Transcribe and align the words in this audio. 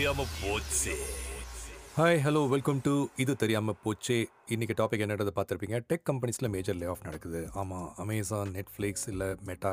தெரியாம 0.00 0.24
போச்சு. 0.42 0.92
Hi 1.98 2.20
hello 2.24 2.48
welcome 2.48 2.80
to 2.82 3.06
இது 3.16 3.36
தெரியாம 3.36 3.74
போச்சே. 3.84 4.26
இன்றைக்கி 4.54 4.74
டாபிக் 4.78 5.02
என்னன்றது 5.04 5.32
பார்த்துருப்பீங்க. 5.34 5.76
டெக் 5.90 6.04
கம்பெனிஸில் 6.08 6.48
மேஜர் 6.54 6.76
லே 6.78 6.86
ஆஃப் 6.92 7.04
நடக்குது. 7.08 7.40
ஆமாம் 7.60 7.84
அமேசான் 8.02 8.48
நெட்ஃப்ளிக்ஸ் 8.56 9.04
இல்லை 9.12 9.28
மெட்டா 9.48 9.72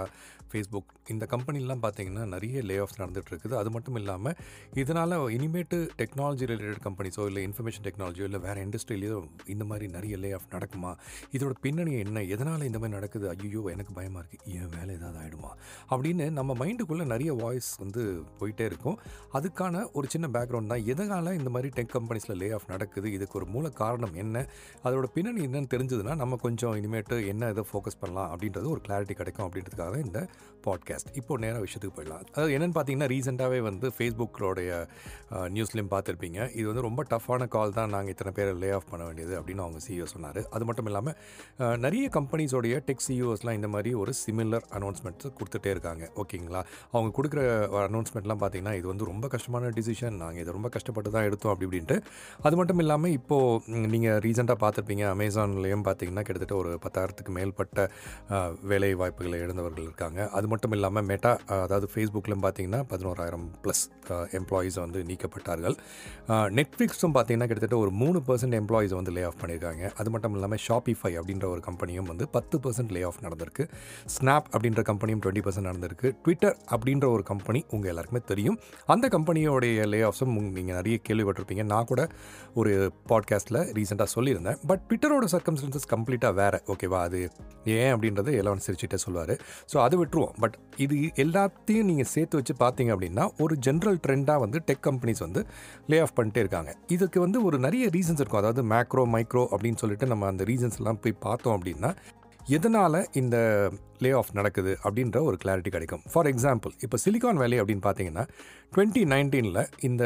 ஃபேஸ்புக் 0.50 0.92
இந்த 1.14 1.26
கம்பெனிலாம் 1.32 1.82
பார்த்தீங்கன்னா 1.86 2.24
நிறைய 2.34 2.62
லே 2.70 2.76
ஆஃப்ஸ் 2.84 3.00
நடந்துகிட்ருக்குது 3.00 3.56
அது 3.62 3.70
மட்டும் 3.76 3.98
இல்லாமல் 4.00 4.36
இதனால் 4.82 5.16
இனிமேட்டு 5.38 5.78
டெக்னாலஜி 6.02 6.48
ரிலேட்டட் 6.52 6.84
கம்பெனிஸோ 6.88 7.24
இல்லை 7.30 7.42
இன்ஃபர்மேஷன் 7.48 7.86
டெக்னாலஜியோ 7.88 8.28
இல்லை 8.30 8.42
வேறு 8.46 8.66
இண்டஸ்ட்ரியிலையோ 8.68 9.18
இந்த 9.56 9.66
மாதிரி 9.72 9.88
நிறைய 9.96 10.20
லே 10.26 10.32
ஆஃப் 10.38 10.48
நடக்குமா? 10.56 10.92
இதோட 11.38 11.56
பின்னணி 11.66 11.96
என்ன? 12.04 12.24
எதனால் 12.36 12.68
இந்த 12.70 12.82
மாதிரி 12.84 12.98
நடக்குது? 12.98 13.28
ஐயோ 13.34 13.64
எனக்கு 13.76 13.96
பயமாக 13.98 14.24
இருக்குது 14.24 14.54
என் 14.60 14.72
வேலை 14.78 14.94
ஏதாவது 15.00 15.20
ஆகிடுமா 15.24 15.52
அப்படின்னு 15.92 16.28
நம்ம 16.40 16.58
மைண்டுக்குள்ளே 16.62 17.08
நிறைய 17.14 17.34
வாய்ஸ் 17.44 17.72
வந்து 17.86 18.06
போயிட்டே 18.42 18.68
இருக்கும். 18.74 19.00
அதுக்கான 19.40 19.84
ஒரு 19.98 20.10
சின்ன 20.16 20.32
பேக்ரவுண்ட் 20.38 20.74
தான். 20.76 20.86
எதனால் 20.96 21.34
இந்த 21.40 21.50
மாதிரி 21.58 21.72
டெக் 21.80 21.94
கம்பெனிஸில் 21.98 22.40
லே 22.44 22.52
ஆஃப் 22.60 22.72
நடக்குது? 22.76 23.08
இதுக்கு 23.18 23.38
ஒரு 23.42 23.50
மூல 23.58 23.76
காரணம் 23.84 24.16
என்ன? 24.26 24.48
அதோட 24.88 25.06
பின்னணி 25.16 25.42
என்னன்னு 25.48 25.72
தெரிஞ்சதுன்னா 25.76 26.16
நம்ம 26.24 26.40
கொஞ்சம் 26.46 26.76
இனிமேட்டு 26.80 27.16
என்ன 27.32 27.50
இதை 27.54 27.64
ஃபோக்கஸ் 27.72 28.00
பண்ணலாம் 28.02 28.30
அப்படின்றது 28.34 28.68
ஒரு 28.74 28.82
கிளாரிட்டி 28.88 29.16
கிடைக்கும் 29.22 29.46
அப்படின்றதுக்காக 29.48 29.98
இந்த 30.06 30.20
பாட்காஸ்ட் 30.66 31.10
இப்போ 31.20 31.34
நேராக 31.44 31.62
விஷயத்துக்கு 31.66 31.96
போயிடலாம். 31.98 32.24
அதாவது 32.34 32.54
என்னென்னு 32.56 32.76
பார்த்தீங்கன்னா 32.78 33.10
ரீசெண்டாகவே 33.14 33.60
வந்து 33.70 33.88
ஃபேஸ்புக்கோடைய 33.98 34.72
நியூஸ்லேயும் 35.56 35.92
பார்த்துருப்பீங்க. 35.94 36.40
இது 36.60 36.66
வந்து 36.70 36.84
ரொம்ப 36.88 37.02
டஃப்பான 37.14 37.48
கால் 37.56 37.76
தான் 37.78 37.92
நாங்கள் 37.96 38.14
இத்தனை 38.16 38.32
பேரை 38.38 38.54
லே 38.64 38.70
ஆஃப் 38.78 38.90
பண்ண 38.92 39.04
வேண்டியது 39.10 39.34
அப்படின்னு 39.40 39.64
அவங்க 39.66 39.80
சிஇஓ 39.88 40.08
சொன்னார். 40.14 40.42
அது 40.56 40.66
மட்டும் 40.70 40.90
இல்லாமல் 40.92 41.80
நிறைய 41.86 42.06
கம்பெனிஸோடைய 42.18 42.76
டெக் 42.88 43.06
சிஇஓஸ்லாம் 43.08 43.58
இந்த 43.60 43.70
மாதிரி 43.76 43.92
ஒரு 44.02 44.14
சிமிலர் 44.24 44.66
அனௌன்ஸ்மெண்ட்ஸ் 44.80 45.30
கொடுத்துட்டே 45.40 45.72
இருக்காங்க. 45.76 46.04
ஓகேங்களா? 46.24 46.64
அவங்க 46.94 47.12
கொடுக்குற 47.20 47.42
அனௌன்ஸ்மெண்ட்லாம் 47.88 48.42
பார்த்தீங்கன்னா 48.44 48.76
இது 48.80 48.88
வந்து 48.92 49.08
ரொம்ப 49.12 49.28
கஷ்டமான 49.36 49.72
டிசிஷன் 49.78 50.18
நாங்கள் 50.24 50.42
இதை 50.44 50.54
ரொம்ப 50.58 50.70
கஷ்டப்பட்டு 50.76 51.12
தான் 51.16 51.28
எடுத்தோம் 51.30 51.54
அப்படி 51.54 51.68
இப்படின்ட்டு. 51.70 51.98
அது 52.48 52.56
மட்டும் 52.62 52.82
இல்லாமல் 52.86 53.16
இப்போது 53.20 53.88
நீங்கள் 53.94 54.20
ரீசெண்டாக 54.28 54.57
பார்த்துருப்பீங்க. 54.64 55.04
அமேசான்லேயும் 55.16 55.86
பார்த்தீங்கன்னா 55.88 56.24
கிட்டத்தட்ட 56.28 56.56
ஒரு 56.62 56.72
பத்தாயிரத்துக்கு 56.86 57.32
மேற்பட்ட 57.38 57.90
வேலை 58.72 58.92
வாய்ப்புகளை 59.02 59.40
இழந்தவர்கள் 59.46 59.86
இருக்காங்க. 59.88 60.30
அது 60.40 60.48
மட்டும் 60.54 60.74
இல்லாமல் 60.78 61.06
மெட்டா 61.12 61.34
அதாவது 61.66 61.90
ஃபேஸ்புக்லையும் 61.94 62.44
பார்த்தீங்கன்னா 62.46 62.82
பதினோராயிரம் 62.94 63.46
ப்ளஸ் 63.64 63.84
எம்ப்ளாயீஸ் 64.40 64.80
வந்து 64.84 65.00
நீக்கப்பட்டார்கள். 65.10 65.76
நெட்ஃப்ளிக்ஸும் 66.60 67.16
பார்த்தீங்கன்னா 67.18 67.50
கிட்டத்தட்ட 67.52 67.78
ஒரு 67.84 67.92
மூணு 68.02 68.22
பர்சன்ட் 68.28 68.58
எம்ப்ளாயீஸ் 68.62 68.96
வந்து 69.00 69.14
லே 69.18 69.24
ஆஃப் 69.30 69.40
பண்ணியிருக்காங்க. 69.42 69.84
அது 70.00 70.10
மட்டும் 70.16 70.36
இல்லாமல் 70.38 70.62
ஷாப்பிஃபை 70.68 71.14
அப்படின்ற 71.22 71.46
ஒரு 71.54 71.62
கம்பெனியும் 71.70 72.10
வந்து 72.12 72.28
பத்து 72.36 72.58
பர்சன்ட் 72.64 72.94
லே 72.98 73.02
ஆஃப் 73.10 73.22
நடந்திருக்கு. 73.26 73.66
ஸ்னாப் 74.16 74.48
அப்படின்ற 74.56 74.84
கம்பெனியும் 74.92 75.22
டுவெண்ட்டி 75.24 75.44
பர்சன்ட் 75.48 75.70
நடந்திருக்கு. 75.72 76.08
ட்விட்டர் 76.24 76.58
அப்படின்ற 76.76 77.06
ஒரு 77.16 77.24
கம்பெனி 77.32 77.60
உங்கள் 77.74 77.90
எல்லாருக்குமே 77.92 78.22
தெரியும். 78.32 78.58
அந்த 78.94 79.06
கம்பெனியோடைய 79.16 79.86
லே 79.94 80.00
ஆஃப்ஸும் 80.10 80.36
நீங்கள் 80.58 80.78
நிறைய 80.80 80.98
கேள்விப்பட்டிருப்பீங்க. 81.08 81.64
நான் 81.74 81.90
கூட 81.92 82.02
ஒரு 82.60 82.74
பாட்காஸ்ட்டில் 83.12 83.60
ரீசெண்டாக 83.78 84.10
சொல்லியிருந்தேன். 84.16 84.47
பட் 84.70 84.82
ட்விட்டரோட 84.90 85.26
சர்க்கம்ஸ்டன்சஸ் 85.36 85.88
கம்ப்ளீட்டாக 85.94 86.34
வேறு. 86.42 86.60
ஓகேவா 86.74 87.00
அது 87.08 87.20
ஏன் 87.78 87.92
அப்படின்றது 87.96 88.32
எல்லாம் 88.42 88.62
சிரிச்சுட்டே 88.66 89.00
சொல்லுவார் 89.06 89.34
ஸோ 89.74 89.78
அது 89.86 89.96
விட்டுருவோம். 90.02 90.36
பட் 90.44 90.58
இது 90.86 90.96
எல்லாத்தையும் 91.26 91.90
நீங்கள் 91.92 92.10
சேர்த்து 92.16 92.40
வச்சு 92.40 92.56
பார்த்தீங்க 92.64 92.94
அப்படின்னா 92.96 93.26
ஒரு 93.46 93.56
ஜென்ரல் 93.68 94.00
ட்ரெண்டாக 94.08 94.44
வந்து 94.46 94.62
டெக் 94.70 94.86
கம்பெனிஸ் 94.90 95.24
வந்து 95.26 95.44
லே 95.92 96.00
ஆஃப் 96.06 96.16
பண்ணிட்டே 96.20 96.44
இருக்காங்க. 96.46 96.74
இதுக்கு 96.98 97.20
வந்து 97.26 97.42
ஒரு 97.50 97.60
நிறைய 97.68 97.88
ரீசன்ஸ் 97.98 98.22
இருக்கும். 98.24 98.44
அதாவது 98.44 98.64
மேக்ரோ 98.74 99.06
மைக்ரோ 99.16 99.46
அப்படின்னு 99.56 99.82
சொல்லிட்டு 99.84 100.12
நம்ம 100.14 100.28
அந்த 100.34 100.44
ரீசன்ஸ் 100.44 100.80
எல்லாம் 100.82 101.02
போய் 101.06 101.22
பார்த்தோம் 101.28 101.58
அப்படின்னா 101.58 101.92
எதனால் 102.56 102.98
இந்த 103.22 103.38
லே 104.04 104.10
ஆஃப் 104.12 104.30
நடக்குது 104.34 104.72
அப்படின்ற 104.84 105.18
ஒரு 105.28 105.38
கிளாரிட்டி 105.44 105.70
கிடைக்கும். 105.70 106.04
ஃபார் 106.12 106.28
எக்ஸாம்பிள் 106.32 106.74
இப்போ 106.86 106.98
சிலிகான் 107.06 107.40
வேலி 107.42 107.58
அப்படின்னு 107.62 107.84
பார்த்தீங்கன்னா 107.86 108.24
டுவெண்ட்டி 108.76 109.02
நைன்டீனில் 109.14 109.62
இந்த 109.88 110.04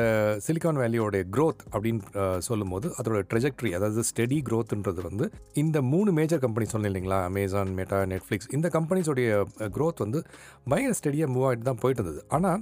சிலிகான் 0.48 0.80
வேலியோடைய 0.84 1.24
க்ரோத் 1.36 1.62
அப்படின்னு 1.74 2.40
சொல்லும்போது 2.48 2.90
அதோட 2.98 3.22
ட்ரெஜெக்டரி 3.32 3.72
அதாவது 3.78 4.04
ஸ்டெடி 4.12 4.40
க்ரோத்ன்றது 4.50 5.02
வந்து 5.10 5.28
இந்த 5.64 5.78
மூணு 5.94 6.12
மேஜர் 6.20 6.44
கம்பெனி 6.46 6.68
சொன்னேன் 6.74 6.92
இல்லைங்களா? 6.92 7.20
அமேசான் 7.32 7.74
மெட்டா 7.80 8.00
நெட்ஃப்ளிக்ஸ் 8.14 8.52
இந்த 8.58 8.70
கம்பெனிஸோடைய 8.78 9.30
க்ரோத் 9.78 10.04
வந்து 10.06 10.22
பயங்கர 10.70 10.96
ஸ்டெடியாக 11.02 11.34
மூவ் 11.36 11.48
ஆகிட்டு 11.50 11.70
தான் 11.72 11.82
போயிட்டு 11.84 12.04
இருந்தது. 12.04 12.24
ஆனால் 12.38 12.62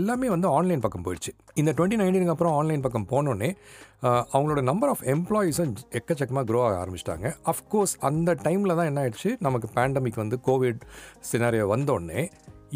எல்லாமே 0.00 0.28
வந்து 0.34 0.48
ஆன்லைன் 0.56 0.82
பக்கம் 0.84 1.04
போயிடுச்சு. 1.06 1.32
இந்த 1.60 1.70
டுவெண்ட்டி 1.78 1.98
நைன்டீனுக்கு 2.00 2.34
அப்புறம் 2.34 2.54
ஆன்லைன் 2.58 2.84
பக்கம் 2.86 3.06
போனோடனே 3.12 3.50
அவங்களோட 4.34 4.62
நம்பர் 4.70 4.90
ஆஃப் 4.92 5.04
எம்ப்ளாயீஸும் 5.14 5.74
எக்கச்சக்கமாக 5.98 6.44
க்ரோ 6.50 6.62
ஆக 6.66 6.76
ஆரம்பிச்சிட்டாங்க. 6.82 7.28
அஃப்கோர்ஸ் 7.52 7.94
அந்த 8.10 8.36
டைமில் 8.46 8.76
தான் 8.78 8.88
என்ன 8.90 9.02
ஆயிடுச்சு? 9.04 9.32
நமக்கு 9.46 9.68
பேண்டமிக் 9.76 10.22
வந்து 10.22 10.38
கோவிட் 10.48 10.82
சினாரியோ 11.32 11.66
வந்தோடனே 11.74 12.22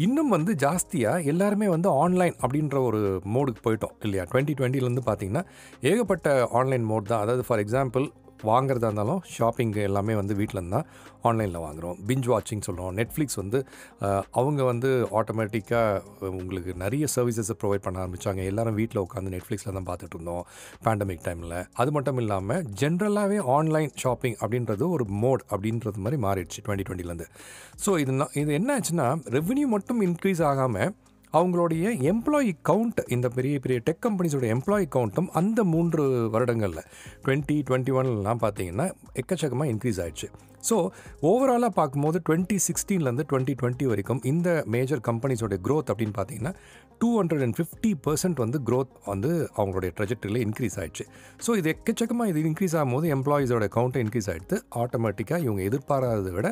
இன்னும் 0.05 0.33
வந்து 0.35 0.51
ஜாஸ்தியாக 0.63 1.29
எல்லாருமே 1.31 1.67
வந்து 1.75 1.89
ஆன்லைன் 2.01 2.35
அப்படின்ற 2.43 2.77
ஒரு 2.89 2.99
மோடுக்கு 3.35 3.61
போயிட்டோம் 3.67 3.95
இல்லையா? 4.05 4.23
டுவெண்ட்டி 4.31 4.55
டுவெண்ட்டிலேருந்து 4.57 5.03
பார்த்தீங்கன்னா 5.07 5.43
ஏகப்பட்ட 5.91 6.35
ஆன்லைன் 6.59 6.85
மோட் 6.91 7.11
தான். 7.11 7.23
அதாவது 7.25 7.45
ஃபார் 7.47 7.63
எக்ஸாம்பிள் 7.63 8.05
வாங்குறதா 8.43 8.87
இருந்தாலும் 8.87 9.21
ஷாப்பிங் 9.33 9.73
எல்லாமே 9.81 10.13
வந்து 10.15 10.33
வீட்டில் 10.35 10.69
தான் 10.69 10.87
ஆன்லைனில் 11.23 11.59
வாங்குகிறோம் 11.59 11.97
பிஞ்ச் 12.07 12.27
வாட்சிங் 12.27 12.63
சொல்கிறோம் 12.67 12.91
நெட்ஃப்ளிக்ஸ் 12.95 13.37
வந்து 13.41 13.59
அவங்க 14.31 14.61
வந்து 14.63 14.89
ஆட்டோமேட்டிக்காக 15.11 16.29
உங்களுக்கு 16.31 16.73
நிறைய 16.75 17.07
சர்வீசஸை 17.15 17.55
ப்ரொவைட் 17.61 17.85
பண்ண 17.85 17.97
ஆரம்பித்தாங்க 17.99 18.43
எல்லாரும் 18.43 18.77
வீட்டில் 18.77 19.01
உட்காந்து 19.01 19.33
நெட்ஃப்ளிக்ஸில் 19.33 19.73
தான் 19.73 19.87
பார்த்துட்டு 19.87 20.17
இருந்தோம் 20.17 20.43
பேண்டமிக் 20.85 21.25
டைமில் 21.25 21.57
அது 21.75 21.91
மட்டும் 21.91 22.17
இல்லாமல் 22.17 22.63
ஜென்ரலாகவே 22.81 23.39
ஆன்லைன் 23.55 23.91
ஷாப்பிங் 23.95 24.37
அப்படின்றது 24.41 24.85
ஒரு 24.89 25.07
மோட் 25.17 25.43
அப்படின்றது 25.51 25.97
மாதிரி 25.97 26.19
மாறிடுச்சு 26.21 26.61
டுவெண்ட்டி 26.65 26.87
டுவெண்ட்டிலேருந்து 26.87 27.29
ஸோ 27.85 27.93
இது 27.99 28.13
இது 28.35 28.51
என்ன 28.53 28.79
ஆச்சுன்னா 28.79 29.09
ரெவென்யூ 29.31 29.67
மட்டும் 29.67 30.01
இன்க்ரீஸ் 30.01 30.43
ஆகாமல் 30.43 30.93
அவங்களுடைய 31.33 31.85
எம்ப்ளாயி 32.11 32.51
கவுண்ட் 32.69 32.99
இந்த 33.15 33.27
பெரிய 33.37 33.55
பெரிய 33.63 33.79
டெக் 33.87 34.03
கம்பெனிஸோட 34.05 34.45
எம்ப்ளாயி 34.55 34.85
கவுண்ட்டும் 34.95 35.29
அந்த 35.41 35.63
மூன்று 35.73 36.03
வருடங்களில் 36.35 36.85
டுவெண்ட்டி 37.25 37.57
டுவெண்ட்டி 37.69 37.95
ஒன்லாம் 37.99 38.43
பார்த்தீங்கன்னா 38.45 38.87
எக்கச்சக்கமாக 39.21 39.71
இன்க்ரீஸ் 39.73 40.01
ஆயிடுச்சு. 40.03 40.29
ஸோ 40.67 40.75
ஓவராலாக 41.29 41.73
பார்க்கும்போது 41.79 42.17
டுவெண்ட்டி 42.27 42.57
சிக்ஸ்டீன்லேருந்து 42.67 43.25
டுவெண்ட்டி 43.31 43.53
டுவெண்ட்டி 43.59 43.85
வரைக்கும் 43.91 44.21
இந்த 44.31 44.49
மேஜர் 44.75 45.01
கம்பெனிஸோட 45.09 45.55
க்ரோத் 45.65 45.91
அப்படின்னு 45.91 46.15
பார்த்தீங்கன்னா 46.17 46.53
two 47.01 47.09
hundred 47.17 47.43
and 47.45 47.57
fifty 47.57 47.91
percent 48.05 48.39
வந்து 48.43 48.59
க்ரோத் 48.67 48.93
வந்து 49.11 49.31
அவங்களுடைய 49.59 49.91
ட்ரெஜெக்டரியில் 49.97 50.41
இன்க்ரீஸ் 50.45 50.77
ஆயிடுச்சு. 50.81 51.05
ஸோ 51.45 51.57
இது 51.59 51.69
எக்கச்சக்கமாக 51.75 52.31
இது 52.31 52.41
இன்க்ரீஸ் 52.49 52.75
ஆகும்போது 52.79 53.07
எம்ப்ளாயீஸோட 53.17 53.67
கவுண்ட்டை 53.77 54.01
இன்க்ரீஸ் 54.05 54.29
ஆகிடுது 54.33 54.59
ஆட்டோமேட்டிக்காக 54.83 55.39
இவங்க 55.47 55.63
எதிர்பாராததை 55.69 56.33
விட 56.37 56.49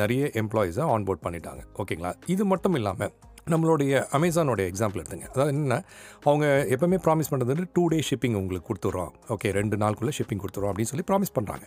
நிறைய 0.00 0.30
எம்ப்ளாயீஸை 0.42 0.84
ஆன்போர்ட் 0.94 1.24
பண்ணிட்டாங்க. 1.26 1.62
ஓகேங்களா 1.82 2.12
இது 2.34 2.44
மட்டும் 2.52 2.78
இல்லாமல் 2.80 3.12
நம்மளுடைய 3.52 3.92
அமேசானோடைய 4.16 4.64
எக்ஸாம்பிள் 4.72 5.00
எடுத்துங்க. 5.02 5.26
அதாவது 5.32 5.52
என்ன 5.52 5.76
அவங்க 6.24 6.46
எப்போவுமே 6.74 6.98
ப்ராமிஸ் 7.06 7.30
பண்ணுறது 7.30 7.52
வந்து 7.54 7.68
டூ 7.76 7.88
டே 7.88 7.98
ஷிப்பிங் 8.08 8.36
உங்களுக்கு 8.40 8.66
கொடுத்துட்றோம் 8.70 9.12
ஓகே 9.34 9.50
ரெண்டு 9.58 9.76
நாளுக்குள்ளே 9.82 10.14
ஷிப்பிங் 10.18 10.42
கொடுத்துறோம் 10.42 10.70
அப்படின்னு 10.72 10.90
சொல்லி 10.92 11.06
ப்ராமிஸ் 11.10 11.34
பண்ணுறாங்க 11.38 11.64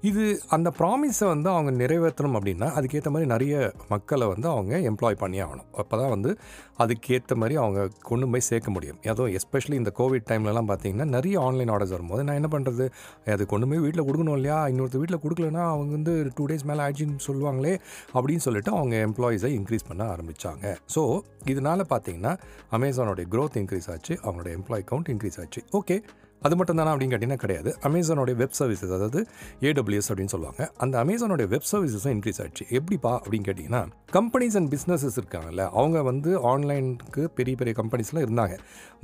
இது 0.00 0.40
அந்த 0.56 0.72
ப்ராமிஸை 0.80 1.28
வந்து 1.28 1.48
அவங்க 1.50 1.70
நிறைவேற்றணும் 1.82 2.38
அப்படின்னா 2.40 2.68
அதுக்கேற்ற 2.78 3.10
மாதிரி 3.10 3.28
நிறைய 3.34 3.72
மக்களை 3.88 4.26
வந்து 4.26 4.48
அவங்க 4.48 4.78
எம்ப்ளாய் 4.90 5.18
பண்ணி 5.22 5.40
ஆகணும். 5.46 5.68
அப்போ 5.72 5.96
தான் 6.02 6.12
வந்து 6.14 6.38
அதுக்கேற்ற 6.84 7.34
மாதிரி 7.36 7.54
அவங்க 7.62 7.88
கொண்டு 8.02 8.28
போய் 8.32 8.46
சேர்க்க 8.50 8.70
முடியும். 8.70 8.98
அதுவும் 9.12 9.32
எஸ்பெஷலி 9.38 9.76
இந்த 9.82 9.92
கோவிட் 9.98 10.26
டைம்லலாம் 10.30 10.68
பார்த்தீங்கன்னா 10.70 11.04
நிறைய 11.04 11.40
ஆன்லைன் 11.40 11.70
ஆர்டர்ஸ் 11.74 11.94
வரும்போது 11.96 12.24
நான் 12.24 12.34
என்ன 12.34 12.48
பண்ணுறது 12.54 12.86
அது 13.34 13.46
கொண்டு 13.46 13.66
போய் 13.68 13.78
வீட்டில் 13.78 14.06
கொடுக்கணும் 14.08 14.36
இல்லையா? 14.38 14.68
இன்னொருத்தர் 14.68 15.02
வீட்டில் 15.02 15.22
கொடுக்கலன்னா 15.24 15.64
அவங்க 15.74 15.92
வந்து 15.98 16.32
டூ 16.38 16.46
டேஸ் 16.50 16.64
மேலே 16.70 16.82
ஆயிடுச்சுன்னு 16.86 17.26
சொல்லுவாங்களே 17.28 17.74
அப்படின்னு 18.14 18.44
சொல்லிட்டு 18.46 18.70
அவங்க 18.70 18.96
எம்ப்ளாயீஸை 19.08 19.50
இன்க்ரீஸ் 19.58 19.88
பண்ண 19.88 20.04
ஆரம்பித்தாங்க 20.14 20.74
ஸோ 20.94 21.02
இதனால் 21.44 21.86
பார்த்தீங்கன்னா 21.90 22.32
அமேசானோடைய 22.70 23.26
க்ரோத் 23.34 23.58
இன்க்ரீஸ் 23.60 23.90
ஆச்சு 23.90 24.14
அவங்களோட 24.22 24.50
எம்ப்ளாய் 24.58 24.86
கவுண்ட் 24.90 25.10
இன்க்ரீஸ் 25.14 25.38
ஆச்சு. 25.40 25.62
ஓகே 25.72 25.96
அது 26.42 26.54
மட்டும் 26.58 26.78
தானே 26.80 26.90
அப்படின்னு 26.92 27.12
கேட்டிங்கன்னா 27.14 27.42
கிடையாது. 27.44 27.70
அமேசானோடைய 27.88 28.34
வெப் 28.40 28.56
சர்வீசஸ் 28.58 28.92
அதாவது 28.96 29.20
ஏடபிள்யூஎஸ் 29.68 30.08
அப்படின்னு 30.10 30.32
சொல்லுவாங்க. 30.34 30.62
அந்த 30.84 30.94
அமேசானோடைய 31.04 31.46
வெப் 31.54 31.68
சர்வீசஸும் 31.72 32.14
இன்க்ரீஸ் 32.16 32.40
ஆச்சு 32.44 32.66
எப்படிப்பா 32.78 33.12
அப்படின்னு 33.22 33.46
கேட்டிங்கன்னா 33.48 33.82
கம்பெனிஸ் 34.16 34.56
அண்ட் 34.58 34.70
பிஸ்னஸஸ் 34.74 35.16
இருக்காங்கல்ல 35.20 35.62
அவங்க 35.80 36.02
வந்து 36.10 36.32
ஆன்லைனுக்கு 36.52 37.24
பெரிய 37.38 37.54
பெரிய 37.62 37.74
கம்பெனிஸ்லாம் 37.80 38.24
இருந்தாங்க. 38.26 38.54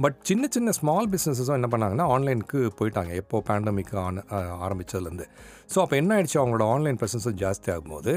பட் 0.05 0.19
சின்ன 0.31 0.47
சின்ன 0.57 0.73
ஸ்மால் 0.81 1.09
பிஸ்னஸஸும் 1.15 1.59
என்ன 1.61 1.71
பண்ணாங்கன்னா 1.75 2.07
ஆன்லைனுக்கு 2.17 2.61
போயிட்டாங்க. 2.81 3.13
எப்போ 3.23 3.43
பேண்டமிக் 3.51 3.95
ஆன 4.05 4.25
ஆரம்பித்ததுலேருந்து 4.67 5.29
ஸோ 5.73 5.79
அப்போ 5.83 5.97
என்ன 6.01 6.11
ஆயிடுச்சு? 6.15 6.39
அவங்களோட 6.41 6.65
ஆன்லைன் 6.73 6.97
ப்ரெசன்ஸும் 7.01 7.37
ஜாஸ்தி 7.43 7.69
ஆகும்போது 7.75 8.13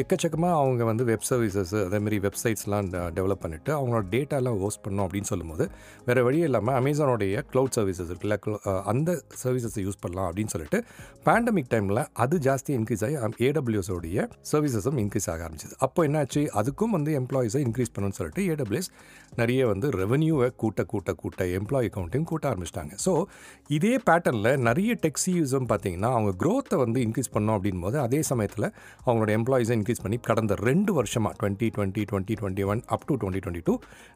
எக்கச்சக்கமாக 0.00 0.56
அவங்க 0.62 0.82
வந்து 0.88 1.04
வெப் 1.10 1.26
சர்வீசஸ் 1.28 1.72
அதேமாரி 1.86 2.18
வெப்சைட்ஸ்லாம் 2.26 2.88
டெவலப் 3.16 3.42
பண்ணிவிட்டு 3.44 3.70
அவங்களோட 3.76 4.04
டேட்டாலாம் 4.14 4.58
ஹோஸ்ட் 4.64 4.82
பண்ணோம் 4.86 5.06
அப்படின்னு 5.06 5.30
சொல்லும்போது 5.32 5.64
வேறு 6.08 6.24
வழியே 6.26 6.46
இல்லாமல் 6.48 6.76
அமேசானோடைய 6.80 7.42
க்ளவுட் 7.52 7.76
சர்வீசஸ் 7.78 8.10
இருக்குல்ல 8.12 8.36
அந்த 8.92 9.10
சர்வீசஸை 9.42 9.82
யூஸ் 9.86 10.00
பண்ணலாம் 10.04 10.28
அப்படின்னு 10.30 10.52
சொல்லிட்டு 10.54 10.78
பேண்டமிக் 11.26 11.70
டைமில் 11.72 12.02
அது 12.24 12.36
ஜாஸ்தி 12.48 12.72
இன்க்ரீஸ் 12.78 13.04
ஆகி 13.06 13.16
ஏடபிள்யூஸோடைய 13.48 14.26
சர்வீசஸும் 14.52 15.00
இன்க்ரீஸ் 15.04 15.28
ஆக 15.32 15.40
ஆரம்பிச்சது. 15.46 15.74
அப்போ 15.86 16.00
என்னாச்சு? 16.08 16.42
அதுக்கும் 16.60 16.94
வந்து 16.96 17.12
எம்ப்ளாயிஸை 17.20 17.62
இன்க்ரீஸ் 17.66 17.92
பண்ணணும்னு 17.94 18.18
சொல்லிட்டு 18.20 18.44
ஏடபிள்யூஎஸ் 18.52 18.90
நிறைய 19.40 19.66
வந்து 19.72 19.86
ரெவன்யூவை 20.02 20.48
கூட்ட 20.62 20.80
கூட்ட 20.92 21.10
கூட்ட 21.22 21.44
எம்ப்ளாயி 21.58 21.88
கவுண்ட்டையும் 21.96 22.28
கூட்ட 22.30 22.44
ஆரம்பிச்சிட்டாங்க. 22.50 22.94
ஸோ 23.04 23.12
இதே 23.76 23.94
பேட்டர்னில் 24.08 24.62
நிறைய 24.68 24.92
டெக்ஸியூஸும் 25.04 25.68
பார்த்தீங்கன்னா 25.72 26.10
அவங்க 26.16 26.32
க்ரோத்தை 26.42 26.78
வந்து 26.84 26.98
இன்க்ரீஸ் 27.06 27.32
பண்ணோம் 27.36 27.56
அப்படின் 27.58 27.84
போது 27.86 27.98
அதே 28.06 28.20
சமயத்தில் 28.30 28.68
அவங்களோட 29.06 29.30
எம்ப்ளாயிஸை 29.38 29.76
இன்க்ரீஸ் 29.78 30.02
பண்ணி 30.04 30.18
கடந்த 30.30 30.54
ரெண்டு 30.68 30.92
வருஷமாக 30.98 31.34
twenty 31.40 31.68
twenty 31.76 32.04
twenty 32.10 32.36
twenty 32.40 32.66
one 32.72 32.82
up 32.96 33.06
to 33.08 33.14
twenty 33.22 33.42
twenty 33.44 33.64
two 33.68 33.74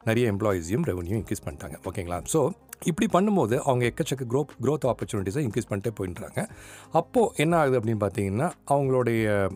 நிறைய 0.09 0.31
எம்ப்ளாயிஸையும் 0.33 0.85
ரெவன்யூ 0.91 1.15
இன்க்ரீஸ் 1.21 1.43
பண்ணிட்டாங்க. 1.45 1.77
ஓகேங்களா 1.89 2.19
ஸோ 2.33 2.41
இப்படி 2.81 3.07
பண்ணும்போது 3.13 3.55
அவங்க 3.63 3.83
எக்கச்சக்க 3.85 4.25
க்ரோத் 4.31 4.53
க்ரோத் 4.63 4.85
ஆப்பர்ச்சுனிட்டிஸை 4.91 5.41
இன்க்ரீஸ் 5.47 5.69
பண்ணிட்டே 5.69 5.91
போயின்றாங்க 5.99 6.39
அப்போது 6.91 7.31
என்ன 7.35 7.57
ஆகுது 7.57 7.79
அப்படின்னு 7.79 8.01
பார்த்தீங்கன்னா 8.03 8.51
அவங்களுடைய 8.69 9.49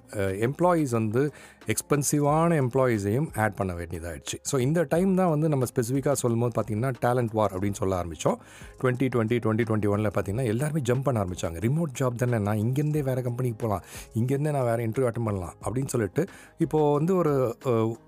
எம்ப்ளாயீஸ் 0.47 0.91
வந்து 0.91 1.23
எக்ஸ்பென்சிவான 1.67 2.55
எம்ப்ளாயீஸையும் 2.63 3.27
ஆட் 3.35 3.55
பண்ண 3.55 3.73
வேண்டியதாகிடுச்சு 3.73 4.37
ஸோ 4.51 4.59
இந்த 4.59 4.83
டைம் 4.83 5.15
தான் 5.15 5.29
வந்து 5.29 5.49
நம்ம 5.49 5.65
ஸ்பெசிஃபிக்காக 5.65 6.17
சொல்லும்போது 6.23 6.53
பார்த்தீங்கன்னா 6.57 6.91
டேலண்ட் 7.05 7.31
வார் 7.31 7.53
அப்படின்னு 7.53 7.79
சொல்ல 7.81 7.95
ஆரம்பித்தோம் 7.95 8.37
டுவெண்ட்டி 8.81 9.07
டுவெண்ட்டி 9.13 9.37
டுவெண்ட்டி 9.43 9.65
டுவெண்ட்டி 9.69 9.87
ஒனில் 9.87 10.11
பார்த்தீங்கன்னா 10.15 10.45
எல்லாருமே 10.45 10.81
ஜம்ப் 10.81 11.03
பண்ண 11.03 11.23
ஆரம்பித்தாங்க 11.23 11.59
ரிமோட் 11.59 11.95
ஜாப் 12.01 12.15
தானே 12.15 12.39
நான் 12.39 12.57
இங்கேருந்தே 12.57 13.01
வேறு 13.01 13.21
கம்பெனிக்கு 13.21 13.57
போகலாம். 13.57 13.83
இங்கேருந்தே 14.15 14.51
நான் 14.51 14.67
வேறு 14.71 14.85
இன்டர்வியூ 14.87 15.09
அட்டன் 15.09 15.27
பண்ணலாம். 15.29 15.55
அப்படின்னு 15.65 15.87
சொல்லிட்டு 15.87 16.23
இப்போது 16.57 16.93
வந்து 16.97 17.15
ஒரு 17.15 17.33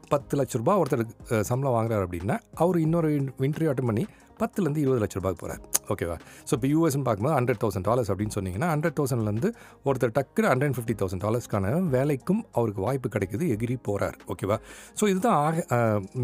பத்து 0.10 0.38
லட்ச 0.38 0.56
ரூபா 0.62 0.74
ஒருத்தர் 0.80 1.06
சம்பளம் 1.42 1.76
வாங்குறாரு 1.78 2.06
அப்படின்னா 2.08 2.38
அவர் 2.56 2.78
இன்னொரு 2.80 3.10
இன்டர்வியூ 3.48 3.72
அட்டன் 3.74 3.90
பண்ணி 3.92 4.06
பத்துலேருந்து 4.42 4.82
இருபது 4.84 5.02
லட்ச 5.04 5.16
ரூபாய்க்கு 5.20 5.42
போகிறார் 5.44 5.62
ஓகேவா? 5.94 6.18
ஸோ 6.48 6.54
இப்போ 6.58 6.68
யூஎஸ்ன்னு 6.68 7.06
பார்க்கும்போது 7.08 7.36
ஹண்ட்ரட் 7.38 7.62
தௌசண்ட் 7.64 7.88
டாலர்ஸ் 7.90 8.12
அப்படின்னு 8.12 8.36
சொன்னீங்கன்னா 8.38 8.70
ஹண்ட்ரட் 8.74 8.98
தௌசண்ட்லேருந்து 9.00 9.50
ஒருத்தர் 9.86 10.14
டக்குனு 10.18 10.50
ஹண்ட்ரட் 10.52 10.78
ஃபிஃப்டி 10.78 10.96
தௌசண்ட் 11.02 11.24
டாலர்ஸ்க்கான 11.26 11.66
வேலைக்கும் 11.96 12.42
அவருக்கு 12.54 12.82
வாய்ப்பு 12.82 13.10
கிடைக்குது 13.10 13.46
எகிரி 13.56 13.78
போகிறார் 13.82 14.18
ஓகேவா? 14.34 14.58
ஸோ 15.00 15.04
இதுதான் 15.08 15.40
ஆக 15.42 15.66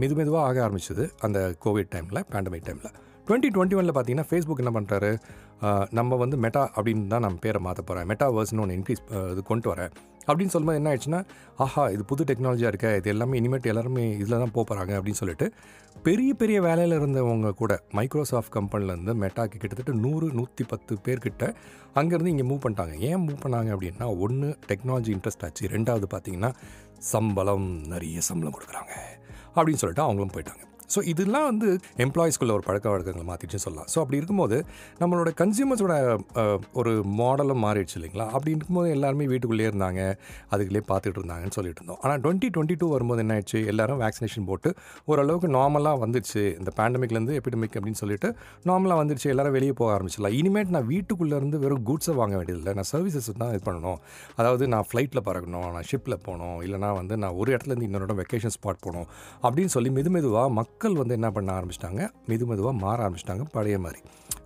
மெது 0.02 0.16
மெதுவாக 0.16 0.44
ஆக 0.50 0.58
ஆரம்பிச்சது 0.68 1.06
அந்த 1.20 1.40
கோவிட் 1.66 1.92
டைமில் 1.96 2.24
பேண்டமிக் 2.32 2.66
டைமில் 2.66 2.94
டுவெண்ட்டி 3.28 3.50
டுவெண்ட்டி 3.56 3.78
ஒனில் 3.78 3.94
பார்த்தீங்கன்னா 3.96 4.30
ஃபேஸ்புக் 4.30 4.62
என்ன 4.64 4.72
பண்ணுறாரு 4.76 5.10
நம்ம 5.92 6.16
வந்து 6.16 6.38
மெட்டா 6.38 6.62
அப்படின்னு 6.76 7.08
தான் 7.08 7.26
நம்ம 7.26 7.40
பேரை 7.42 7.60
மாற்ற 7.62 7.82
போகிறேன் 7.82 8.08
மெட்டா 8.08 8.28
வேர்ஸ்னு 8.36 8.64
ஒன்று 8.64 8.78
இன்க்ரீஸ் 8.78 9.02
இது 9.32 9.42
கொண்டு 9.44 9.68
வரேன் 9.74 9.92
அப்படின்னு 10.28 10.54
சொல்லும்போது 10.54 10.80
என்ன 10.80 10.92
ஆயிடுச்சுன்னா 10.92 11.22
ஆஹா 11.66 11.84
இது 11.90 12.04
புது 12.06 12.24
டெக்னாலஜியாக 12.30 12.72
இருக்கா 12.74 12.90
இது 12.96 13.10
எல்லாமே 13.10 13.38
இனிமேட் 13.42 13.70
எல்லாருமே 13.74 14.04
இதில் 14.22 14.42
தான் 14.44 14.56
போகிறாங்க 14.58 14.92
அப்படின்னு 14.98 15.22
சொல்லிட்டு 15.22 15.48
பெரிய 16.04 16.34
பெரிய 16.34 16.58
வேலையில் 16.62 16.96
இருந்தவங்க 17.00 17.52
கூட 17.62 17.74
மைக்ரோசாஃப்ட் 17.98 18.56
கம்பெனிலேருந்து 18.58 19.14
மெட்டாக்கு 19.24 19.62
கிட்டத்தட்ட 19.62 19.94
நூறு 20.06 20.28
நூற்றி 20.40 20.64
பத்து 20.64 20.96
பேர்கிட்ட 21.06 21.54
அங்கேருந்து 22.00 22.34
இங்கே 22.34 22.46
மூவ் 22.50 22.64
பண்ணிட்டாங்க. 22.64 22.96
ஏன் 23.10 23.24
மூவ் 23.28 23.44
பண்ணாங்க 23.46 23.70
அப்படின்னா 23.76 24.08
ஒன்று 24.26 24.50
டெக்னாலஜி 24.72 25.12
இன்ட்ரெஸ்ட் 25.16 25.46
ஆச்சு. 25.48 25.72
ரெண்டாவது 25.76 26.08
பார்த்தீங்கன்னா 26.14 26.52
சம்பளம் 27.14 27.68
நிறைய 27.94 28.22
சம்பளம் 28.30 28.56
கொடுக்குறாங்க 28.58 28.94
அப்படின்னு 29.56 29.82
சொல்லிட்டு 29.84 30.06
அவங்களும் 30.08 30.34
போயிட்டாங்க. 30.36 30.64
ஸோ 30.94 31.00
இதெல்லாம் 31.12 31.48
வந்து 31.52 31.70
எம்ப்ளாயிஸ்குள்ள 32.06 32.52
ஒரு 32.58 32.66
பழக்க 32.68 32.88
வழக்கங்களை 32.94 33.26
மாற்றிடுச்சு 33.30 33.62
சொல்லலாம். 33.66 33.88
ஸோ 33.94 33.98
அப்படி 34.04 34.18
இருக்கும்போது 34.22 34.58
நம்மளோட 35.02 35.32
கன்சியூமர்ஸோட 35.42 35.96
ஒரு 36.80 36.94
மாடலும் 37.20 37.62
மாறிடுச்சு 37.66 37.96
இல்லைங்களா? 38.00 38.28
அப்படி 38.36 38.52
இருக்கும்போது 38.56 38.90
எல்லாருமே 38.98 39.28
வீட்டுக்குள்ளேயே 39.34 39.70
இருந்தாங்க. 39.72 40.02
அதுக்குள்ளே 40.54 40.84
பார்த்துட்டு 40.92 41.20
இருந்தாங்கன்னு 41.22 41.56
சொல்லிட்டு 41.58 41.82
இருந்தோம். 41.82 42.00
ஆனால் 42.04 42.22
டுவெண்ட்டி 42.26 42.50
டுவெண்ட்டி 42.56 42.78
டூ 42.82 42.90
வரும்போது 42.96 43.22
என்ன 43.26 43.36
ஆயிடுச்சு? 43.38 43.62
எல்லாரும் 43.74 44.02
வேக்சினேஷன் 44.04 44.48
போட்டு 44.52 44.72
ஓரளவுக்கு 45.12 45.50
நார்மலாக 45.58 46.02
வந்துடுச்சு 46.06 46.44
இந்த 46.60 46.74
பேண்டமிக்லேருந்து 46.80 47.36
எபிடமிக் 47.42 47.76
அப்படின்னு 47.78 48.02
சொல்லிட்டு 48.04 48.32
நார்மலாக 48.72 49.00
வந்துருச்சு. 49.02 49.30
எல்லாரும் 49.36 49.56
வெளியே 49.58 49.76
போக 49.82 49.90
ஆரம்பிச்சிடலாம். 49.98 50.38
இனிமேட் 50.42 50.74
நான் 50.78 50.88
வீட்டுக்குள்ளே 50.94 51.36
இருந்து 51.42 51.60
வெறும் 51.66 51.84
குட்ஸை 51.90 52.16
வாங்க 52.22 52.36
வேண்டியதில்லை. 52.40 52.74
நான் 52.80 52.90
சர்வீசஸ் 52.94 53.30
தான் 53.44 53.54
இது 53.56 53.64
பண்ணணும். 53.70 54.00
அதாவது 54.40 54.64
நான் 54.76 54.88
ஃப்ளைட்டில் 54.90 55.26
பறக்கணும் 55.30 55.70
நான் 55.76 55.88
ஷிப்பில் 55.92 56.18
போகணும் 56.28 56.58
இல்லைனா 56.68 56.92
வந்து 57.02 57.18
நான் 57.24 57.38
ஒரு 57.42 57.50
இடத்துலேருந்து 57.54 57.88
இன்னொரு 57.90 58.08
இடம் 58.08 58.20
வெக்கேஷன் 58.24 58.56
ஸ்பாட் 58.58 58.84
போகணும் 58.86 59.08
அப்படின்னு 59.46 59.74
சொல்லி 59.78 59.92
மெது 59.98 60.12
மெதுவாக 60.16 60.50
மக் 60.60 60.77
மக்கள் 60.78 60.98
வந்து 61.00 61.16
என்ன 61.18 61.30
பண்ண 61.36 61.50
ஆரம்பிச்சிட்டாங்க? 61.60 62.02
மெது 62.30 62.46
மெதுவாக 62.50 62.74
மாற 62.82 62.98
ஆரம்பிச்சிட்டாங்க 63.06 63.44
பழைய 63.54 63.78
மாதிரி. 63.80 64.00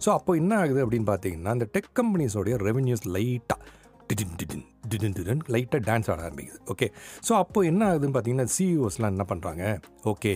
ஸோ 0.04 0.10
அப்போ 0.18 0.32
என்ன 0.42 0.52
ஆகுது 0.58 0.80
அப்படின்னு 0.86 1.08
பார்த்தீங்கன்னா 1.10 1.52
இந்த 1.58 1.66
டெக் 1.74 1.90
கம்பெனிஸோடைய 2.00 2.56
ரெவென்யூஸ் 2.68 3.04
லைட்டாக 3.16 3.58
டிடின் 4.10 4.36
டிடின் 4.40 4.64
டிடின் 4.92 5.16
டிடின் 5.18 5.42
லைட்டாக 5.54 5.82
டான்ஸ் 5.90 6.10
ஆட 6.14 6.20
ஆரம்பிக்குது. 6.28 6.60
ஓகே 6.74 6.88
ஸோ 7.28 7.34
அப்போ 7.44 7.62
என்ன 7.72 7.82
ஆகுதுன்னு 7.90 8.16
பார்த்தீங்கன்னா 8.18 8.48
சிஇஓஸ்லாம் 8.56 9.14
என்ன 9.16 9.26
பண்ணுறாங்க 9.32 9.64
ஓகே 10.14 10.34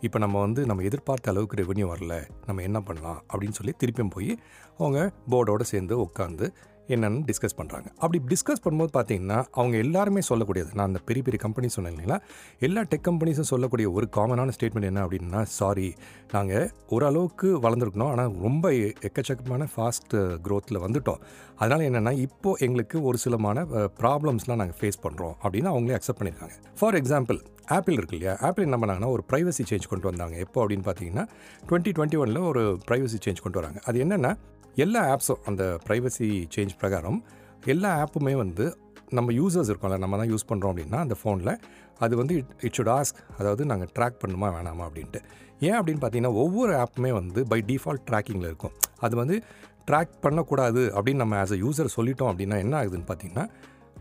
இப்போ 0.00 0.18
நம்ம 0.24 0.40
வந்து 0.40 0.62
நம்ம 0.70 0.82
எதிர்பார்த்த 0.82 1.32
அளவுக்கு 1.32 1.60
ரெவென்யூ 1.62 1.88
வரல. 1.92 2.14
நம்ம 2.46 2.62
என்ன 2.62 2.80
பண்ணலாம் 2.80 3.20
அப்படின்னு 3.32 3.58
சொல்லி 3.58 3.74
திருப்பியும் 3.82 4.14
போய் 4.16 4.32
அவங்க 4.78 5.12
போர்டோடு 5.30 5.66
சேர்ந்து 5.72 5.96
உட்காந்து 6.06 6.48
என்னென்னு 6.88 7.20
டிஸ்கஸ் 7.28 7.56
பண்ணுறாங்க 7.58 7.88
அப்படி 8.02 8.18
டிஸ்கஸ் 8.32 8.62
பண்ணும்போது 8.64 8.92
பார்த்தீங்கன்னா 8.96 9.38
அவங்க 9.58 9.76
எல்லாருமே 9.84 10.22
சொல்லக்கூடியது 10.28 10.70
நான் 10.78 10.88
அந்த 10.90 11.00
பெரிய 11.08 11.22
பெரிய 11.26 11.40
கம்பெனி 11.44 11.68
சொன்னேன் 11.74 11.92
இல்லைங்களா? 11.94 12.18
எல்லா 12.66 12.82
டெக் 12.90 13.06
கம்பெனிஸும் 13.08 13.50
சொல்லக்கூடிய 13.52 13.86
ஒரு 13.96 14.08
காமனான 14.16 14.54
ஸ்டேட்மெண்ட் 14.56 14.88
என்ன 14.90 15.02
அப்படின்னா 15.06 15.42
சாரி 15.58 15.88
நாங்கள் 16.34 16.68
ஓரளவுக்கு 16.96 17.48
வளர்ந்துருக்கணும். 17.66 18.12
ஆனால் 18.14 18.34
ரொம்ப 18.46 18.72
எக்கச்சக்கமான 19.08 19.68
ஃபாஸ்ட் 19.74 20.14
க்ரோத்தில் 20.48 20.82
வந்துட்டோம். 20.84 21.22
அதனால் 21.60 21.86
என்னென்னா 21.88 22.12
இப்போது 22.26 22.60
எங்களுக்கு 22.66 22.96
ஒரு 23.10 23.18
சிலமான 23.24 23.66
ப்ராப்ளம்ஸ்லாம் 24.02 24.62
நாங்கள் 24.62 24.78
ஃபேஸ் 24.80 25.02
பண்ணுறோம் 25.06 25.34
அப்படின்னு 25.42 25.72
அவங்களே 25.74 25.98
அக்செப்ட் 25.98 26.20
பண்ணியிருக்காங்க 26.20 26.56
ஃபார் 26.80 26.98
எக்ஸாம்பிள் 27.02 27.40
ஆப்பிள் 27.76 27.96
இருக்கு 27.98 28.16
இல்லையா? 28.16 28.32
ஆப்பிள் 28.46 28.66
என்ன 28.66 28.78
பண்ணாங்கன்னா 28.80 29.10
ஒரு 29.16 29.22
ப்ரைவசி 29.30 29.62
சேஞ்ச் 29.70 29.86
கொண்டு 29.90 30.06
வந்தாங்க. 30.10 30.34
எப்போ 30.46 30.58
அப்படின்னு 30.62 30.86
பார்த்தீங்கன்னா 30.88 31.24
டுவெண்ட்டி 31.68 31.92
டுவெண்ட்டி 31.96 32.18
ஒனில் 32.22 32.48
ஒரு 32.50 32.64
ப்ரைவசி 32.88 33.18
சேஞ்ச் 33.26 33.40
கொண்டு 33.44 33.58
வராங்க. 33.60 33.78
அது 33.88 34.04
என்னென்னா 34.04 34.32
எல்லா 34.76 35.16
ஆப்ஸும் 35.16 35.42
அந்த 35.44 35.78
ப்ரைவசி 35.88 36.48
சேஞ்ச் 36.56 36.72
பிரகாரம் 36.78 37.24
எல்லா 37.64 38.04
ஆப்புமே 38.04 38.36
வந்து 38.36 38.76
நம்ம 39.10 39.32
யூசர்ஸ் 39.32 39.70
இருக்கோம்ல 39.70 39.98
நம்ம 39.98 40.16
தான் 40.16 40.30
யூஸ் 40.30 40.48
பண்ணுறோம் 40.48 40.72
அப்படின்னா 40.72 40.96
அந்த 40.96 41.14
ஃபோனில் 41.24 41.58
அது 41.98 42.16
வந்து 42.16 42.34
இட் 42.34 42.52
இட் 42.60 42.74
ஷுட் 42.78 42.92
ஆஸ்க் 42.94 43.38
அதாவது 43.38 43.64
நாங்கள் 43.64 43.88
ட்ராக் 43.94 44.16
பண்ணுமா 44.24 44.48
வேணாமா? 44.56 44.84
அப்படின்ட்டு. 44.88 45.20
ஏன் 45.60 45.82
அப்படின்னு 45.82 46.00
பார்த்தீங்கன்னா 46.00 46.32
ஒவ்வொரு 46.32 46.72
ஆப்புமே 46.74 47.12
வந்து 47.12 47.46
பை 47.46 47.64
டிஃபால்ட் 47.66 48.04
ட்ராக்கிங்கில் 48.10 48.48
இருக்கும். 48.50 48.72
அது 48.98 49.16
வந்து 49.16 49.42
ட்ராக் 49.86 50.12
பண்ணக்கூடாது 50.20 50.92
அப்படின்னு 50.96 51.14
நம்ம 51.14 51.42
ஆஸ் 51.44 51.52
அ 51.52 51.60
யூசர் 51.66 51.94
சொல்லிட்டோம் 51.96 52.30
அப்படின்னா 52.32 52.58
என்ன 52.58 52.84
ஆகுதுன்னு 52.84 53.08
பார்த்தீங்கன்னா 53.10 53.48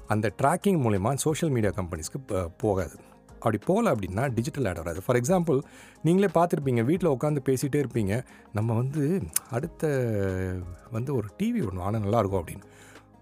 அந்த 0.08 0.31
ட்ராக்கிங் 0.42 0.80
மூலிமா 0.86 1.14
சோஷியல் 1.14 1.54
மீடியா 1.54 1.72
கம்பெனிஸ்க்கு 1.72 2.50
போகாது. 2.58 2.96
அப்படி 3.44 3.60
போகல 3.69 3.94
அப்படின்னா 3.95 4.25
டிஜிட்டல் 4.38 4.68
ஆட் 4.72 4.81
வராது. 4.84 5.00
ஃபார் 5.06 5.19
எக்ஸாம்பிள் 5.22 5.57
நீங்களே 6.07 6.30
பார்த்துருப்பீங்க 6.38 6.84
வீட்டில் 6.92 7.13
உட்காந்து 7.16 7.48
பேசிகிட்டே 7.50 7.81
இருப்பீங்க. 7.84 8.13
நம்ம 8.60 8.69
வந்து 8.81 9.04
அடுத்த 9.57 9.84
வந்து 10.98 11.12
ஒரு 11.19 11.30
டிவி 11.42 11.62
ஒன்று 11.69 11.86
ஆனால் 11.88 12.06
நல்லாயிருக்கும் 12.06 12.42
அப்படின்னு. 12.44 12.68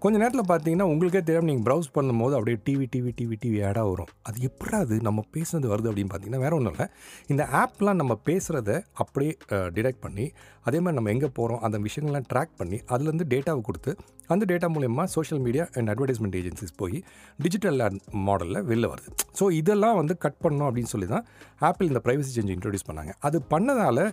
கொஞ்ச 0.02 0.16
நேரத்தில் 0.20 0.48
பார்த்தீங்கன்னா 0.50 0.86
உங்களுக்கே 0.92 1.20
தெரியாமல் 1.26 1.48
நீங்கள் 1.48 1.66
ப்ரௌஸ் 1.66 1.88
பண்ணும்போது 1.96 2.34
அப்படியே 2.36 2.56
டிவி 2.66 2.86
டிவி 2.94 3.10
டிவி 3.18 3.36
டிவி 3.42 3.58
ஆடாக 3.66 3.90
வரும். 3.90 4.08
அது 4.28 4.38
எப்படி 4.48 4.74
அது 4.84 4.94
நம்ம 5.08 5.20
பேசுனது 5.34 5.66
வருது 5.72 5.90
அப்படின்னு 5.90 6.12
பார்த்தீங்கன்னா 6.12 6.42
வேறு 6.44 6.56
ஒன்றும் 6.56 6.74
இல்லை. 6.74 6.86
இந்த 7.32 7.42
ஆப்லாம் 7.60 8.00
நம்ம 8.00 8.14
பேசுகிறத 8.28 8.70
அப்படியே 9.02 9.32
டிடெக்ட் 9.76 10.02
பண்ணி 10.06 10.26
அதே 10.66 10.78
மாதிரி 10.82 10.96
நம்ம 10.98 11.10
எங்கே 11.14 11.30
போகிறோம் 11.38 11.60
அந்த 11.66 11.78
விஷயங்கள்லாம் 11.86 12.26
ட்ராக் 12.32 12.52
பண்ணி 12.60 12.78
அதுலேருந்து 12.94 13.26
டேட்டாவை 13.32 13.62
கொடுத்து 13.68 13.92
அந்த 14.32 14.44
டேட்டா 14.50 14.68
மூலயமா 14.74 15.04
social 15.14 15.42
media 15.46 15.64
and 15.76 15.90
advertisement 15.92 16.36
agencies 16.40 16.74
போய் 16.80 16.98
டிஜிட்டல் 17.44 17.80
மாடலில் 18.26 18.60
வெளில 18.70 18.86
வருது. 18.92 19.10
ஸோ 19.38 19.44
இதெல்லாம் 19.60 19.96
வந்து 20.00 20.14
கட் 20.24 20.38
பண்ணணும் 20.44 20.68
அப்படின்னு 20.68 20.92
சொல்லி 20.92 21.08
தான் 21.14 21.24
ஆப்பிள் 21.68 21.90
இந்த 21.90 22.00
ப்ரைவசி 22.06 22.30
சேஞ்ச் 22.36 22.52
இன்ட்ரடியூஸ் 22.56 22.86
பண்ணாங்க. 22.90 23.12
அது 23.28 23.38
பண்ணதால் 23.54 24.04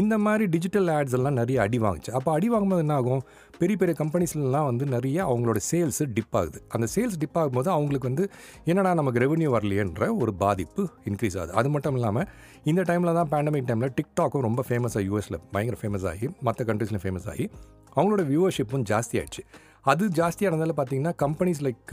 இந்த 0.00 0.14
மாதிரி 0.24 0.44
டிஜிட்டல் 0.54 0.88
ஆட்ஸ் 0.96 1.16
எல்லாம் 1.18 1.36
நிறைய 1.40 1.58
அடி 1.66 1.78
வாங்குச்சு. 1.84 2.12
அப்போ 2.18 2.30
அடி 2.36 2.48
வாங்கும்போது 2.54 2.84
என்ன 2.86 2.96
ஆகும்? 3.00 3.22
பெரிய 3.60 3.76
பெரிய 3.82 3.94
கம்பெனிஸ்லாம் 4.00 4.66
வந்து 4.70 4.84
நிறைய 4.94 5.18
அவங்களோட 5.30 5.60
சேல்ஸு 5.70 6.04
டிப் 6.16 6.36
ஆகுது. 6.40 6.58
அந்த 6.74 6.86
சேல்ஸ் 6.94 7.18
டிப் 7.22 7.38
ஆகும்போது 7.42 7.70
அவங்களுக்கு 7.76 8.10
வந்து 8.10 8.24
என்னடா 8.70 8.92
நமக்கு 9.00 9.22
ரெவன்யூ 9.24 9.48
வரலையேன்ற 9.56 10.06
ஒரு 10.22 10.34
பாதிப்பு 10.44 10.84
இன்க்ரீஸ் 11.10 11.38
ஆகுது. 11.40 11.54
அது 11.60 11.70
மட்டும் 11.76 11.96
இல்லாமல் 12.00 12.28
இந்த 12.64 12.82
டைமில் 12.82 13.14
தான் 13.14 13.30
பேண்டமிக் 13.32 13.66
டைமில் 13.66 13.94
டிக்டாக்கும் 13.94 14.40
ரொம்ப 14.40 14.64
ஃபேமஸாக 14.68 15.02
யூஎஸில் 15.08 15.38
பயங்கர 15.52 15.78
ஃபேமஸ் 15.82 16.06
ஆகி 16.06 16.28
மற்ற 16.40 16.64
கண்ட்ரீஸ்லையும் 16.64 17.06
ஃபேமஸ் 17.06 17.28
ஆகி 17.28 17.50
அவங்களோட 17.96 18.24
வியூவர்ஷிப்பும் 18.32 18.84
ஜாஸ்தியாகிடுச்சு 18.92 19.44
அது 19.84 19.98
அது 19.98 20.08
ஜாஸ்தியானதால 20.08 20.72
பார்த்தீங்கன்னா 20.78 21.12
கம்பெனிஸ் 21.22 21.62
லைக் 21.66 21.92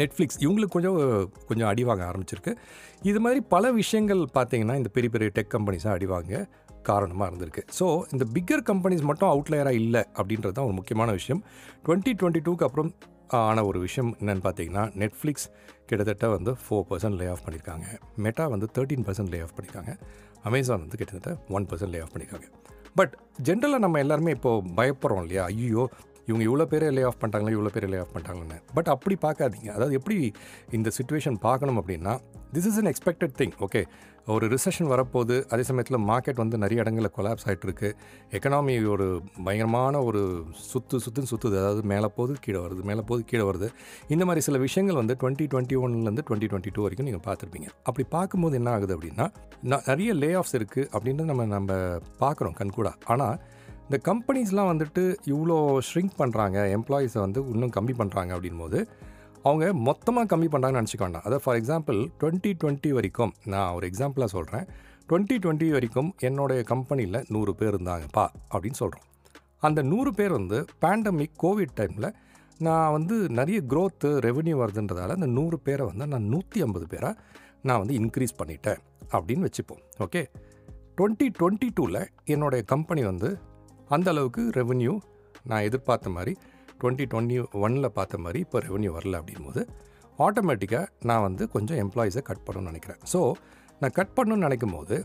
நெட்ஃப்ளிக்ஸ் 0.00 0.38
இவங்களுக்கு 0.40 0.72
கொஞ்சம் 0.72 1.30
கொஞ்சம் 1.48 1.68
அடி 1.68 1.84
வாங்க 1.84 2.04
ஆரம்பிச்சிருக்கு. 2.10 2.56
இது 3.02 3.20
மாதிரி 3.20 3.40
பல 3.48 3.72
விஷயங்கள் 3.72 4.26
பார்த்தீங்கன்னா 4.34 4.74
இந்த 4.74 4.88
பெரிய 4.88 5.10
பெரிய 5.10 5.30
டெக் 5.34 5.52
கம்பெனிஸாக 5.56 5.96
அடிவாங்க 5.96 6.48
காரணமாக 6.82 7.28
இருந்திருக்கு. 7.30 7.62
ஸோ 7.78 8.02
இந்த 8.12 8.24
பிக்கர் 8.34 8.62
கம்பெனிஸ் 8.62 9.02
மட்டும் 9.02 9.28
அவுட்லயராக 9.28 9.72
இல்லை 9.72 10.04
அப்படின்றது 10.16 10.52
தான் 10.52 10.64
ஒரு 10.64 10.72
முக்கியமான 10.72 11.12
விஷயம். 11.12 11.42
டுவெண்ட்டி 11.86 12.14
டுவெண்ட்டி 12.20 12.40
டூக்கு 12.46 12.62
அப்புறம் 12.62 12.92
ஆன 13.40 13.64
ஒரு 13.64 13.78
விஷயம் 13.78 14.16
என்னென்னு 14.20 14.42
பார்த்தீங்கன்னா 14.42 14.96
நெட்ஃப்ளிக்ஸ் 14.98 15.46
கிட்டத்தட்ட 15.86 16.28
வந்து 16.28 16.56
ஃபோர் 16.62 16.86
பர்சன்ட் 16.90 17.16
லே 17.16 17.26
ஆஃப் 17.26 17.44
பண்ணியிருக்காங்க 17.44 17.86
மெட்டா 18.18 18.48
வந்து 18.48 18.66
தேர்ட்டீன் 18.74 19.04
பர்சன்ட் 19.04 19.28
லே 19.28 19.40
ஆஃப் 19.40 19.54
பண்ணியிருக்காங்க 19.56 19.92
அமேசான் 20.42 20.80
வந்து 20.80 20.96
கிட்டத்தட்ட 20.96 21.38
ஒன் 21.48 21.66
பர்சன்ட் 21.66 21.90
லே 21.90 22.00
ஆஃப் 22.00 22.12
பண்ணியிருக்காங்க 22.14 22.48
பட் 22.94 23.14
ஜென்ரலாக 23.44 23.78
நம்ம 23.78 23.98
எல்லாருமே 23.98 24.30
இப்போது 24.30 24.74
பயப்படுறோம் 24.76 25.22
இல்லையா? 25.22 25.44
ஐயோ 25.44 25.82
இவங்க 26.28 26.42
இவ்வளோ 26.48 26.66
பேரே 26.72 26.88
லே 26.96 27.04
ஆஃப் 27.10 27.20
பண்ணிட்டாங்களே 27.20 27.56
இவ்வளோ 27.58 27.72
பேர் 27.76 27.88
லே 27.92 28.00
ஆஃப் 28.04 28.12
பண்ணிட்டாங்கன்னு 28.14 28.58
பட் 28.78 28.90
அப்படி 28.94 29.16
பார்க்காதீங்க. 29.26 29.70
அதாவது 29.76 29.96
எப்படி 30.00 30.18
இந்த 30.78 30.90
சுச்சுவேஷன் 30.98 31.38
பார்க்கணும் 31.46 31.80
அப்படின்னா 31.82 32.14
this 32.56 32.68
is 32.70 32.78
an 32.82 32.90
expected 32.92 33.34
thing 33.40 33.56
okay 33.66 33.80
ஒரு 34.34 34.44
ரிசெஷன் 34.52 34.88
வரப்போகுது 34.92 35.34
அதே 35.52 35.64
சமயத்தில் 35.68 35.98
மார்க்கெட் 36.08 36.40
வந்து 36.42 36.56
நிறைய 36.62 36.82
இடங்களில் 36.84 37.12
கொலாப்ஸ் 37.16 37.44
ஆகிட்டுருக்கு 37.48 37.88
எக்கனாமி 38.36 38.74
ஒரு 38.94 39.06
பயங்கரமான 39.46 40.00
ஒரு 40.08 40.22
சுத்து 40.70 40.96
சுத்துன்னு 41.04 41.30
சுற்றுது 41.32 41.56
அதாவது 41.60 41.82
மேலே 41.92 42.08
போகுது 42.16 42.34
கீழே 42.44 42.60
வருது 42.64 42.82
மேலே 42.90 43.02
போது 43.10 43.22
கீழே 43.30 43.44
வருது. 43.50 43.68
இந்த 44.14 44.24
மாதிரி 44.28 44.44
சில 44.46 44.58
விஷயங்கள் 44.66 45.00
வந்து 45.02 45.16
டுவெண்ட்டி 45.20 45.46
டுவெண்ட்டி 45.52 45.78
ஒன்லேருந்து 45.82 46.24
டுவெண்ட்டி 46.28 46.48
டுவெண்ட்டி 46.52 46.72
டூ 46.76 46.84
வரைக்கும் 46.86 47.08
நீங்கள் 47.10 47.26
பார்த்துருப்பீங்க. 47.28 47.68
அப்படி 47.88 48.06
பார்க்கும்போது 48.16 48.58
என்ன 48.60 48.72
ஆகுது 48.76 48.96
அப்படின்னா 48.96 49.26
நிறைய 49.86 50.12
லே 50.22 50.30
ஆஃப்ஸ் 50.40 50.56
இருக்குது 50.60 50.88
அப்படின்றது 50.94 51.30
நம்ம 51.32 51.46
நம்ம 51.56 51.72
பார்க்குறோம் 52.24 52.56
கண்கூடா. 52.62 52.94
ஆனால் 53.14 53.36
இந்த 53.88 53.98
கம்பெனிஸ்லாம் 54.08 54.70
வந்துட்டு 54.70 55.02
இவ்வளோ 55.24 55.56
ஷ்ரிங்க் 55.88 56.14
பண்ணுறாங்க 56.18 56.58
எம்ப்ளாயீஸை 56.76 57.18
வந்து 57.18 57.40
இன்னும் 57.52 57.70
கம்மி 57.76 57.94
பண்ணுறாங்க 57.98 58.30
அப்படின் 58.36 58.58
போது 58.58 58.88
அவங்க 59.42 59.72
மொத்தமாக 59.72 60.36
கம்மி 60.36 60.48
பண்ணுறாங்கன்னு 60.52 60.82
நினச்சிக்க 60.82 60.98
வேண்டாம். 60.98 61.22
அதை 61.22 61.38
ஃபார் 61.44 61.56
எக்ஸாம்பிள் 61.60 61.98
டுவெண்ட்டி 62.20 62.52
டுவெண்ட்டி 62.62 62.88
வரைக்கும் 62.88 63.32
நான் 63.44 63.74
ஒரு 63.74 63.90
எக்ஸாம்பிளாக 63.90 64.24
சொல்கிறேன் 64.24 64.66
டுவெண்ட்டி 65.08 65.36
டுவெண்ட்டி 65.44 65.70
வரைக்கும் 65.70 66.14
என்னுடைய 66.18 66.62
கம்பெனியில் 66.62 67.24
நூறு 67.28 67.54
பேர் 67.54 67.74
இருந்தாங்கப்பா 67.74 68.24
அப்படின்னு 68.54 68.78
சொல்கிறோம் 68.82 69.06
அந்த 69.60 69.82
நூறு 69.82 70.14
பேர் 70.14 70.30
வந்து 70.30 70.64
பேண்டமிக் 70.80 71.36
கோவிட் 71.42 71.76
டைமில் 71.80 72.14
நான் 72.58 72.92
வந்து 72.92 73.28
நிறைய 73.28 73.62
க்ரோத்து 73.68 74.10
ரெவென்யூ 74.26 74.56
வருதுன்றதால 74.62 75.08
அந்த 75.08 75.26
நூறு 75.26 75.58
பேரை 75.58 75.86
வந்து 75.86 76.06
நான் 76.06 76.22
நூற்றி 76.22 76.60
ஐம்பது 76.60 76.86
பேராக 76.86 77.14
நான் 77.62 77.78
வந்து 77.78 77.94
இன்க்ரீஸ் 77.94 78.38
பண்ணிட்டேன் 78.42 78.80
அப்படின்னு 79.10 79.48
வச்சுப்போம். 79.48 79.82
ஓகே 79.98 80.22
டுவெண்ட்டி 80.98 81.26
டுவெண்ட்டி 81.38 81.68
டூவில் 81.80 82.06
என்னுடைய 82.24 82.64
கம்பெனி 82.64 83.04
வந்து 83.04 83.38
அந்த 83.94 84.08
அளவுக்கு 84.12 84.42
ரெவென்யூ 84.58 84.92
நான் 85.50 85.64
எதிர்பார்த்த 85.68 86.10
மாதிரி 86.16 86.32
டுவெண்ட்டி 86.80 87.04
டுவெண்ட்டி 87.12 87.36
ஒனில் 87.64 87.94
பார்த்த 87.98 88.18
மாதிரி 88.24 88.38
இப்போ 88.46 88.60
ரெவென்யூ 88.66 88.90
வரல 88.96 89.20
அப்படின்போது 89.20 89.62
ஆட்டோமேட்டிக்காக 90.26 90.86
நான் 91.08 91.24
வந்து 91.26 91.44
கொஞ்சம் 91.54 91.78
எம்ப்ளாயீஸை 91.84 92.22
கட் 92.28 92.44
பண்ணணும்னு 92.46 92.70
நினைக்கிறேன். 92.72 93.00
ஸோ 93.12 93.20
நான் 93.80 93.94
கட் 93.98 94.14
பண்ணணும்னு 94.16 94.46
நினைக்கும் 94.46 94.74
போது 94.76 94.96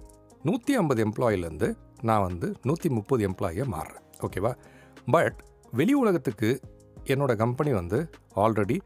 நூற்றி 0.48 0.74
ஐம்பது 0.82 1.02
எம்ப்ளாயிலேருந்து 1.08 1.70
நான் 2.10 2.24
வந்து 2.28 2.48
நூற்றி 2.68 2.90
முப்பது 2.98 3.22
எம்ப்ளாயியை 3.30 3.66
மாறுறேன். 3.76 4.06
ஓகேவா 4.26 4.52
பட் 5.16 5.40
வெளி 5.80 5.94
உலகத்துக்கு 6.02 6.50
என்னோடய 7.14 7.42
கம்பெனி 7.44 7.72
வந்து 7.82 8.00
ஆல்ரெடி 8.44 8.78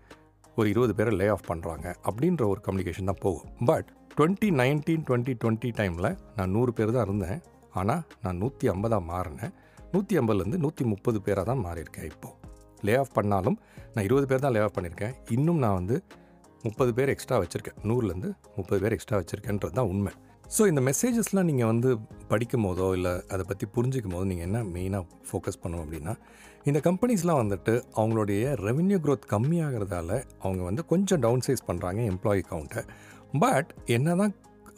ஒரு 0.57 0.67
இருபது 0.73 0.93
பேரை 0.97 1.11
லே 1.19 1.27
ஆஃப் 1.35 1.47
பண்ணுறாங்க 1.51 1.87
அப்படின்ற 2.09 2.43
ஒரு 2.51 2.59
கம்யூனிகேஷன் 2.65 3.09
தான் 3.11 3.23
போகும். 3.25 3.51
But 3.69 3.87
twenty 4.17 4.49
nineteen 4.61 5.05
twenty 5.07 5.33
twenty 5.41 5.69
டைமில் 5.79 6.09
நான் 6.37 6.53
நூறு 6.55 6.71
பேர் 6.77 6.95
தான் 6.97 7.05
இருந்தேன். 7.07 7.39
ஆனால் 7.79 8.03
நான் 8.25 8.39
நூற்றி 8.43 8.65
ஐம்பதாக 8.73 9.03
மாறினேன். 9.11 9.53
நூற்றி 9.95 10.19
ஐம்பதுலேருந்து 10.21 10.59
நூற்றி 10.65 10.83
முப்பது 10.93 11.19
பேராக 11.25 11.45
தான் 11.51 11.63
மாறியிருக்கேன் 11.65 12.07
இப்போது 12.11 12.33
லே 12.87 12.93
ஆஃப் 13.01 13.15
பண்ணாலும் 13.17 13.57
நான் 13.93 14.05
இருபது 14.07 14.25
பேர் 14.29 14.45
தான் 14.45 14.53
லே 14.55 14.61
ஆஃப் 14.65 14.75
பண்ணியிருக்கேன். 14.77 15.13
இன்னும் 15.35 15.59
நான் 15.63 15.77
வந்து 15.79 15.95
முப்பது 16.63 16.91
பேர் 16.97 17.11
எக்ஸ்ட்ரா 17.13 17.37
வச்சுருக்கேன். 17.41 17.79
நூறுலேருந்து 17.89 18.29
முப்பது 18.57 18.79
பேர் 18.83 18.95
எக்ஸ்ட்ரா 18.95 19.17
வச்சுருக்கேன்றது 19.21 19.75
தான் 19.79 19.89
உண்மை. 19.93 20.11
ஸோ 20.55 20.63
இந்த 20.71 20.81
மெசேஜஸ்லாம் 20.87 21.47
நீங்கள் 21.49 21.69
வந்து 21.71 21.89
படிக்கும் 22.31 22.65
போதோ 22.65 22.87
இல்லை 22.97 23.13
அதை 23.33 23.43
பற்றி 23.51 23.65
புரிஞ்சிக்கும் 23.75 24.15
போது 24.15 24.25
நீங்கள் 24.31 24.47
என்ன 24.49 24.59
மெயினாக 24.73 25.03
ஃபோக்கஸ் 25.29 25.59
பண்ணணும் 25.63 25.83
அப்படின்னா 25.85 26.13
இந்த 26.69 26.79
கம்பெனிஸ்லாம் 26.87 27.39
வந்துட்டு 27.41 27.73
அவங்களுடைய 27.99 28.53
ரெவென்யூ 28.67 28.97
க்ரோத் 29.05 29.25
கம்மியாகிறதால 29.33 30.11
அவங்க 30.43 30.61
வந்து 30.69 30.83
கொஞ்சம் 30.91 31.21
டவுன் 31.25 31.45
சைஸ் 31.47 31.67
பண்ணுறாங்க 31.69 32.01
எம்ப்ளாயி 32.11 32.43
கவுண்ட்டை 32.51 32.83
பட் 33.43 33.71
என்ன 33.95 34.15
தான் 34.21 34.33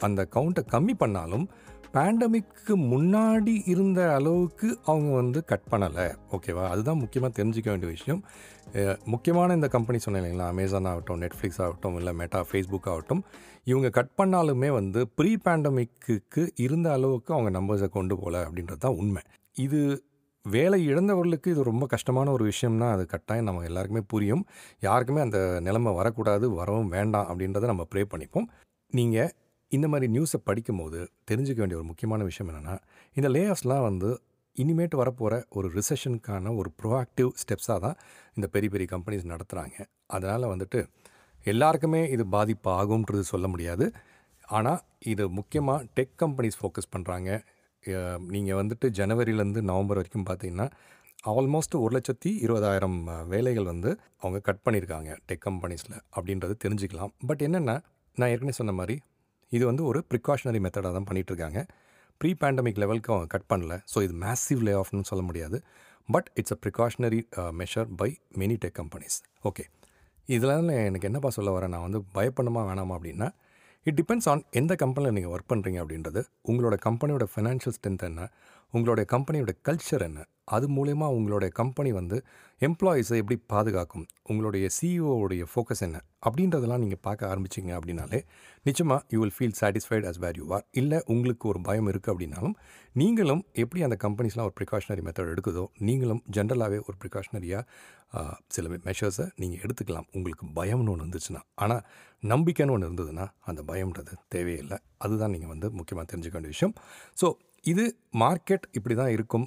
அந்த 0.08 0.22
கவுண்ட்டை 0.36 0.64
கம்மி 0.74 0.94
பண்ணாலும் 0.94 1.46
பேண்டமிக்கு 1.94 2.74
முன்னாடி 2.92 3.54
இருந்த 3.72 4.00
அளவுக்கு 4.16 4.68
அவங்க 4.90 5.10
வந்து 5.20 5.40
கட் 5.50 5.68
பண்ணலை. 5.72 6.06
ஓகேவா 6.36 6.64
அதுதான் 6.72 7.00
முக்கியமாக 7.02 7.32
தெரிஞ்சிக்க 7.38 7.68
வேண்டிய 7.72 7.90
விஷயம். 7.96 8.20
முக்கியமான 9.12 9.54
இந்த 9.58 9.68
கம்பெனி 9.74 9.98
சொன்னேன் 10.04 10.22
இல்லைங்களா? 10.22 10.48
அமேசான் 10.54 10.88
ஆகட்டும் 10.90 11.22
நெட்ஃப்ளிக்ஸ் 11.24 11.60
ஆகட்டும் 11.66 11.96
இல்லை 12.00 12.12
மெட்டா 12.20 12.40
ஃபேஸ்புக் 12.50 12.90
ஆகட்டும். 12.92 13.22
இவங்க 13.70 13.88
கட் 13.98 14.12
பண்ணாலுமே 14.20 14.68
வந்து 14.80 15.00
ப்ரீ 15.18 15.32
பேண்டமிக்கு 15.46 16.44
இருந்த 16.66 16.88
அளவுக்கு 16.96 17.32
அவங்க 17.36 17.52
நம்பர்ஸை 17.58 17.88
கொண்டு 17.96 18.16
போகல 18.20 18.44
அப்படின்றது 18.48 18.82
தான் 18.86 19.00
உண்மை. 19.02 19.22
இது 19.66 19.80
வேலை 20.44 20.78
இழந்தவர்களுக்கு 20.90 21.48
இது 21.54 21.62
ரொம்ப 21.70 21.84
கஷ்டமான 21.94 22.30
ஒரு 22.36 22.44
விஷயம்னா 22.50 22.86
அது 22.96 23.04
கட்டாயம் 23.14 23.48
நம்ம 23.48 23.64
எல்லாருக்குமே 23.70 24.02
புரியும். 24.12 24.44
யாருக்குமே 24.86 25.20
அந்த 25.26 25.38
நிலைமை 25.66 25.92
வரக்கூடாது 25.98 26.46
வரவும் 26.60 26.92
வேண்டாம் 26.96 27.28
அப்படின்றத 27.30 27.68
நம்ம 27.72 27.84
ப்ரே 27.92 28.04
பண்ணிப்போம். 28.12 28.48
நீங்கள் 28.92 29.32
இந்த 29.72 29.86
மாதிரி 29.88 30.06
நியூஸை 30.12 30.38
படிக்கும்போது 30.44 30.98
தெரிஞ்சுக்க 31.30 31.58
வேண்டிய 31.58 31.78
ஒரு 31.80 31.86
முக்கியமான 31.86 32.22
விஷயம் 32.22 32.50
என்னென்னா 32.50 32.74
இந்த 33.16 33.28
லே 33.28 33.42
ஆஃப்ஸ்லாம் 33.52 33.86
வந்து 33.88 34.10
இனிமேட்டு 34.56 34.96
வரப்போகிற 35.00 35.34
ஒரு 35.58 35.68
ரிசெஷனுக்கான 35.74 36.54
ஒரு 36.60 36.70
ப்ரோஆக்டிவ் 36.80 37.30
ஸ்டெப்ஸாக 37.42 37.78
தான் 37.84 37.96
இந்த 38.36 38.46
பெரிய 38.54 38.68
பெரிய 38.74 38.88
கம்பெனிஸ் 38.94 39.26
நடத்துகிறாங்க 39.32 39.76
அதனால் 40.16 40.52
வந்துட்டு 40.52 40.80
எல்லாருக்குமே 41.44 42.00
இது 42.14 42.24
பாதிப்பு 42.36 42.70
ஆகும்ன்றது 42.70 43.24
சொல்ல 43.32 43.46
முடியாது. 43.48 43.86
ஆனால் 44.48 44.80
இது 45.12 45.24
முக்கியமாக 45.38 45.86
டெக் 45.96 46.14
கம்பெனிஸ் 46.22 46.58
ஃபோக்கஸ் 46.60 46.92
பண்ணுறாங்க 46.94 47.30
நீங்கள் 48.34 48.58
வந்துட்டு 48.60 48.86
ஜனவரிலேருந்து 48.98 49.60
நவம்பர் 49.70 49.98
வரைக்கும் 50.00 50.26
பார்த்தீங்கன்னா 50.30 50.66
ஆல்மோஸ்ட் 51.32 51.76
ஒரு 51.84 51.92
லட்சத்தி 51.96 52.30
இருபதாயிரம் 52.44 52.98
வேலைகள் 53.32 53.70
வந்து 53.72 53.90
அவங்க 54.22 54.38
கட் 54.48 54.64
பண்ணியிருக்காங்க 54.64 55.10
டெக் 55.28 55.44
கம்பெனிஸில் 55.48 55.96
அப்படின்றது 56.16 56.54
தெரிஞ்சுக்கலாம். 56.64 57.12
பட் 57.28 57.42
என்னென்னா 57.46 57.76
நான் 58.18 58.30
ஏற்கனவே 58.34 58.56
சொன்ன 58.60 58.72
மாதிரி 58.80 58.96
இது 59.52 59.64
வந்து 59.70 59.82
ஒரு 59.90 60.00
ப்ரிகாஷனரி 60.12 60.60
மெத்தடாக 60.66 60.92
தான் 60.96 61.08
பண்ணிகிட்ருக்காங்க 61.08 61.58
இருக்காங்க 61.60 62.16
ப்ரீ 62.20 62.30
பேண்டமிக் 62.42 62.80
லெவலுக்கு 62.82 63.10
அவங்க 63.14 63.28
கட் 63.34 63.48
பண்ணல. 63.52 63.74
ஸோ 63.92 63.98
இது 64.06 64.14
மேசிவ் 64.24 64.62
லே 64.66 64.72
ஆஃப்னு 64.80 65.08
சொல்ல 65.10 65.22
முடியாது. 65.28 65.58
But 66.08 66.28
it's 66.40 66.54
a 66.56 66.58
precautionary 66.64 67.20
measure 67.60 67.88
by 68.00 68.10
many 68.40 68.56
tech 68.62 68.76
companies 68.80 69.16
okay 69.48 69.64
இதெல்லாம் 70.28 70.70
எனக்கு 70.88 71.08
என்னப்பா 71.10 71.30
சொல்ல 71.36 71.50
வரேன்? 71.56 71.72
நான் 71.74 71.84
வந்து 71.86 72.00
பயப்படணுமா 72.16 72.62
வேணாமா 72.68 72.94
அப்படின்னா 72.98 73.28
இட் 73.86 73.96
டிபெண்ட்ஸ் 74.00 74.28
ஆன் 74.32 74.42
எந்த 74.60 74.72
கம்பெனியில் 74.82 75.14
நீங்கள் 75.16 75.32
ஒர்க் 75.34 75.50
பண்ணுறீங்க 75.52 75.78
அப்படின்றது 75.82 76.20
உங்களோட 76.50 76.76
கம்பெனியோட 76.86 77.26
ஃபினான்ஷியல் 77.34 77.74
ஸ்ட்ரென்த் 77.76 78.04
என்ன 78.10 78.24
உங்களுடைய 78.74 79.06
கம்பெனியோட 79.14 79.52
கல்ச்சர் 79.68 80.04
என்ன? 80.08 80.20
அது 80.56 80.66
மூலயமா 80.76 81.06
உங்களுடைய 81.16 81.50
கம்பெனி 81.58 81.90
வந்து 81.98 82.16
எம்ப்ளாயீஸை 82.66 83.16
எப்படி 83.22 83.36
பாதுகாக்கும்? 83.52 84.04
உங்களுடைய 84.30 84.66
சிஇஓவுடைய 84.76 85.42
ஃபோக்கஸ் 85.50 85.82
என்ன? 85.86 85.96
அப்படின்றதெல்லாம் 86.26 86.82
நீங்கள் 86.84 87.02
பார்க்க 87.06 87.30
ஆரம்பிச்சிங்க 87.32 87.72
அப்படின்னாலே 87.78 88.20
நிச்சயமாக 88.66 89.00
you 89.14 89.18
will 89.22 89.34
feel 89.36 89.56
satisfied 89.60 90.06
as 90.10 90.20
where 90.24 90.38
you 90.40 90.46
are 90.56 90.64
இல்லை 90.80 90.98
உங்களுக்கு 91.14 91.44
ஒரு 91.52 91.60
பயம் 91.68 91.88
இருக்குது 91.92 92.12
அப்படின்னாலும் 92.14 92.54
நீங்களும் 93.00 93.42
எப்படி 93.62 93.82
அந்த 93.88 93.98
கம்பெனிஸ்லாம் 94.04 94.48
ஒரு 94.50 94.56
ப்ரிகாஷனரி 94.60 95.04
மெத்தட் 95.08 95.32
எடுக்குதோ 95.34 95.64
நீங்களும் 95.88 96.22
ஜென்ரலாகவே 96.36 96.78
ஒரு 96.88 96.96
ப்ரிகாஷனரியாக 97.02 97.64
சில 98.56 98.68
மெஷர்ஸை 98.88 99.26
நீங்கள் 99.42 99.62
எடுத்துக்கலாம். 99.64 100.08
உங்களுக்கு 100.18 100.44
பயம்னு 100.58 100.92
ஒன்று 100.92 101.04
இருந்துச்சுன்னா 101.04 101.42
ஆனால் 101.64 101.82
நம்பிக்கைன்னு 102.32 102.74
ஒன்று 102.76 102.88
இருந்ததுன்னா 102.88 103.26
அந்த 103.50 103.60
பயம்ன்றது 103.72 104.14
தேவையில்லை. 104.34 104.78
அதுதான் 105.04 105.34
நீங்கள் 105.36 105.52
வந்து 105.54 105.68
முக்கியமாக 105.80 106.06
தெரிஞ்சுக்க 106.12 106.36
வேண்டிய 106.38 106.54
விஷயம். 106.56 106.74
ஸோ 107.20 107.28
இது 107.64 107.84
மார்க்கெட் 108.24 108.66
இப்படி 108.78 108.94
தான் 109.02 109.14
இருக்கும். 109.18 109.46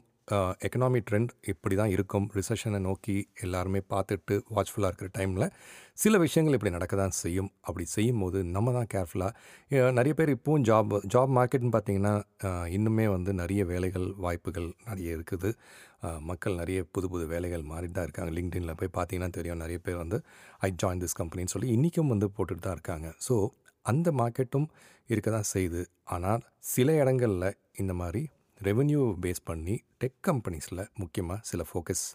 எக்கனாமி 0.66 1.00
ட்ரெண்ட் 1.08 1.32
இப்படி 1.52 1.76
தான் 1.80 1.92
இருக்கும். 1.94 2.26
ரிசெஷனை 2.38 2.80
நோக்கி 2.86 3.16
எல்லாருமே 3.46 3.80
பார்த்துட்டு 3.94 4.36
வாட்ச்ஃபுல்லாக 4.56 4.90
இருக்கிற 4.92 5.10
டைமில் 5.18 5.46
சில 6.04 6.18
விஷயங்கள் 6.24 6.56
இப்படி 6.58 6.74
நடக்க 6.76 6.96
தான் 7.02 7.16
செய்யும். 7.22 7.50
அப்படி 7.68 7.86
செய்யும் 7.96 8.22
போது 8.24 8.40
நம்ம 8.56 8.74
தான் 8.78 8.90
கேர்ஃபுல்லாக 8.94 9.92
நிறைய 9.98 10.14
பேர் 10.20 10.34
இப்போவும் 10.36 10.66
ஜாப் 10.70 10.94
ஜாப் 11.14 11.32
மார்க்கெட்னு 11.38 11.74
பார்த்தீங்கன்னா 11.76 12.14
இன்னுமே 12.78 13.08
வந்து 13.16 13.34
நிறைய 13.42 13.64
வேலைகள் 13.72 14.08
வாய்ப்புகள் 14.26 14.70
நிறைய 14.90 15.18
இருக்குது. 15.18 15.52
மக்கள் 16.30 16.60
நிறைய 16.62 16.82
புது 16.96 17.08
புது 17.14 17.26
வேலைகள் 17.34 17.66
மாறிட்டு 17.72 17.98
தான் 17.98 18.08
இருக்காங்க. 18.08 18.32
லிங்க்டின்ல 18.38 18.76
போய் 18.82 18.96
பார்த்தீங்கன்னா 18.98 19.32
தெரியும் 19.40 19.62
நிறைய 19.64 19.80
பேர் 19.88 20.02
வந்து 20.04 20.20
ஐ 20.68 20.72
ஜாயின் 20.84 21.04
திஸ் 21.04 21.20
கம்பெனின்னு 21.22 21.54
சொல்லி 21.56 21.70
இன்றைக்கும் 21.78 22.14
வந்து 22.14 22.30
போட்டுட்டு 22.38 22.66
தான் 22.68 22.78
இருக்காங்க. 22.78 23.10
ஸோ 23.28 23.36
அந்த 23.90 24.08
மார்க்கெட்டும் 24.20 24.68
இருக்க 25.10 25.30
தான் 25.36 25.50
செய்யுது. 25.54 25.82
ஆனால் 26.16 26.44
சில 26.74 26.92
இடங்களில் 27.02 27.58
இந்த 27.82 27.94
மாதிரி 28.02 28.22
ரெவென்யூ 28.68 29.02
பேஸ் 29.24 29.44
பண்ணி 29.50 29.76
டெக் 30.02 30.20
கம்பெனிஸில் 30.28 30.84
முக்கியமாக 31.02 31.40
சில 31.50 31.64
ஃபோக்கஸ் 31.70 32.06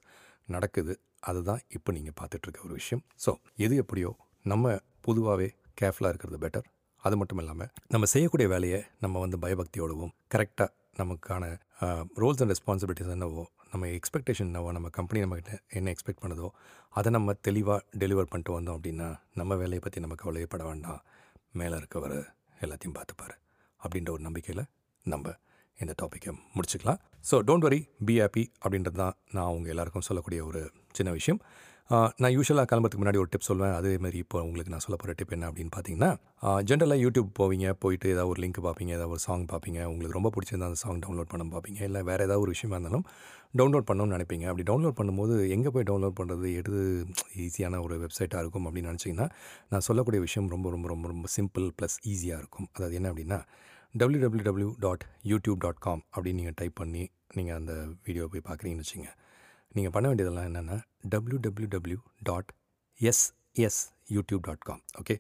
நடக்குது. 0.54 0.94
அதுதான் 1.30 1.62
இப்போ 1.76 1.90
நீங்கள் 1.96 2.16
பார்த்துட்ருக்க 2.20 2.66
ஒரு 2.68 2.75
விஷயம். 2.80 3.02
ஸோ 3.25 3.30
எது 3.66 3.76
எப்படியோ 3.82 4.11
நம்ம 4.52 4.75
பொதுவாகவே 5.06 5.49
கேர்ஃபுல்லாக 5.80 6.12
இருக்கிறது 6.12 6.38
பெட்டர் 6.44 6.66
அது 7.04 7.14
மட்டும் 7.20 7.40
இல்லாமல் 7.42 7.70
நம்ம 7.94 8.06
செய்யக்கூடிய 8.12 8.46
வேலையை 8.52 8.78
நம்ம 9.04 9.20
வந்து 9.25 9.38
பயபக்தியோடவும் 9.44 10.12
கரெக்டாக 10.35 10.70
நமக்கான 11.00 11.44
ரோல்ஸ் 12.23 12.40
அண்ட் 12.42 12.52
ரெஸ்பான்சிபிலிட்டிஸ் 12.54 13.12
என்னவோ 13.16 13.42
நம்ம 13.73 13.88
எக்ஸ்பெக்டேஷன் 13.99 14.49
என்னவோ 14.50 14.70
நம்ம 14.76 14.88
கம்பெனி 14.99 15.20
நம்மக்கிட்ட 15.25 15.54
என்ன 15.78 15.90
எக்ஸ்பெக்ட் 15.94 16.23
பண்ணுதோ 16.25 16.49
அதை 16.99 17.11
நம்ம 17.16 17.35
தெளிவாக 17.46 17.80
டெலிவர் 18.02 18.30
பண்ணிட்டு 18.32 18.52
வந்தோம் 18.56 18.76
அப்படின்னா 18.78 19.08
நம்ம 19.40 19.56
வேலையை 19.62 19.80
பற்றி 19.85 20.00
நம்ம 20.04 20.16
கவலையப்பட 20.23 20.64
வேண்டாம். 20.70 21.00
மேலே 21.60 21.76
இருக்கவர் 21.80 22.16
எல்லாத்தையும் 22.60 22.96
பார்த்துப்பாரு. 22.98 23.36
அப்படின்ற 23.82 24.10
ஒரு 24.16 24.22
நம்பிக்கையில் 24.28 24.64
நம்ம 25.12 25.34
இந்த 25.82 25.94
டாப்பிக்கை 26.02 26.32
முடிச்சுக்கலாம். 26.56 27.00
So 27.30 27.36
don't 27.48 27.66
worry 27.66 27.80
be 28.08 28.14
happy 28.20 28.44
அப்படின்றது 28.64 28.98
தான் 29.02 29.16
நான் 29.36 29.52
உங்கள் 29.56 29.72
எல்லாருக்கும் 29.72 30.06
சொல்லக்கூடிய 30.08 30.40
ஒரு 30.50 30.60
சின்ன 30.98 31.10
விஷயம். 31.18 31.40
நான் 31.90 32.33
யூஸ்வலாக 32.35 32.66
கிளம்புறதுக்கு 32.71 33.00
முன்னாடி 33.00 33.19
ஒரு 33.23 33.28
டிப் 33.33 33.47
சொல்லுவேன் 33.49 33.75
அதே 33.78 33.90
மாதிரி 34.05 34.19
இப்போ 34.23 34.38
உங்களுக்கு 34.47 34.71
நான் 34.73 34.83
சொல்ல 34.85 34.97
போகிற 35.00 35.12
டிப் 35.19 35.35
என்ன 35.35 35.49
அப்படின்னு 35.50 35.73
பார்த்தீங்கன்னா 35.75 36.09
ஜென்ரலாக 36.69 36.99
யூடியூப் 37.02 37.28
போவீங்க 37.38 37.66
போயிட்டு 37.83 38.07
ஏதாவது 38.14 38.31
ஒரு 38.33 38.40
லிங்க் 38.45 38.59
பார்ப்பீங்க 38.64 38.93
ஏதாவது 38.97 39.12
ஒரு 39.16 39.23
சாங் 39.26 39.45
பார்ப்பீங்க 39.52 39.78
உங்களுக்கு 39.90 40.16
ரொம்ப 40.19 40.31
பிடிச்சிருந்தா 40.37 40.69
அந்த 40.71 40.78
சாங் 40.83 41.02
டவுன்லோட் 41.05 41.31
பண்ண 41.33 41.45
பார்ப்பீங்க. 41.52 41.81
இல்லை 41.88 42.00
வேறு 42.09 42.25
ஏதாவது 42.26 42.43
ஒரு 42.45 42.52
விஷயமா 42.55 42.75
இருந்தாலும் 42.78 43.05
டவுன்லோட் 43.61 43.87
பண்ணணும்னு 43.90 44.14
நினைப்பீங்க. 44.16 44.47
அப்படி 44.50 44.64
டவுன்லோட் 44.71 44.97
பண்ணும்போது 45.00 45.37
எங்கே 45.57 45.73
போய் 45.76 45.87
டவுன்லோட் 45.90 46.16
பண்ணுறது 46.21 46.49
எது 46.62 46.75
ஈஸியான 47.45 47.81
ஒரு 47.87 47.97
வெப்சைட்டாக 48.05 48.43
இருக்கும் 48.45 48.66
அப்படின்னு 48.69 48.90
நினச்சிங்கன்னா 48.93 49.28
நான் 49.75 49.87
சொல்லக்கூடிய 49.88 50.23
விஷயம் 50.26 50.49
ரொம்ப 50.55 50.73
ரொம்ப 50.76 50.88
ரொம்ப 50.95 51.09
ரொம்ப 51.12 51.28
சிம்பிள் 51.37 51.69
ப்ளஸ் 51.78 51.97
ஈஸியாக 52.14 52.43
இருக்கும். 52.43 52.69
அதாவது 52.76 52.99
என்ன 53.00 53.11
அப்படின்னா 53.12 53.38
W 53.95 54.23
W 54.25 54.45
W 54.49 54.71
dot 54.87 55.07
YouTube 55.33 55.61
dot 55.66 55.81
com 55.87 56.02
அப்படின்னு 56.14 56.40
நீங்கள் 56.43 56.59
டைப் 56.62 56.76
பண்ணி 56.83 57.05
நீங்கள் 57.38 57.59
அந்த 57.61 57.75
வீடியோ 58.09 58.26
போய் 58.35 58.47
பார்க்குறீங்கன்னு 58.50 58.87
வச்சுங்க 58.87 59.09
நீங்கள் 59.76 59.95
பண்ண 59.95 60.06
வேண்டியதெல்லாம் 60.11 60.49
என்னென்னா 60.50 60.78
W 61.12 62.00
dot 62.28 62.50
SS 63.00 63.80
YouTube 64.16 64.45
dot 64.49 64.64
com 64.68 64.83
okay 65.00 65.14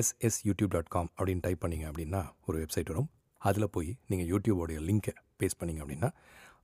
SS 0.00 0.38
YouTube 0.48 0.72
dot 0.74 0.92
com 0.94 1.10
அப்படின்னு 1.16 1.42
டைப் 1.46 1.60
பண்ணீங்க 1.64 1.86
அப்படின்னா 1.90 2.20
ஒரு 2.48 2.56
வெப்சைட் 2.62 2.90
வரும். 2.92 3.08
அதில் 3.48 3.72
போய் 3.74 3.90
நீங்கள் 4.10 4.28
யூடியூபோடைய 4.32 4.78
லிங்க்கை 4.88 5.14
பேஸ்ட் 5.40 5.58
பண்ணீங்க 5.60 5.80
அப்படின்னா 5.84 6.08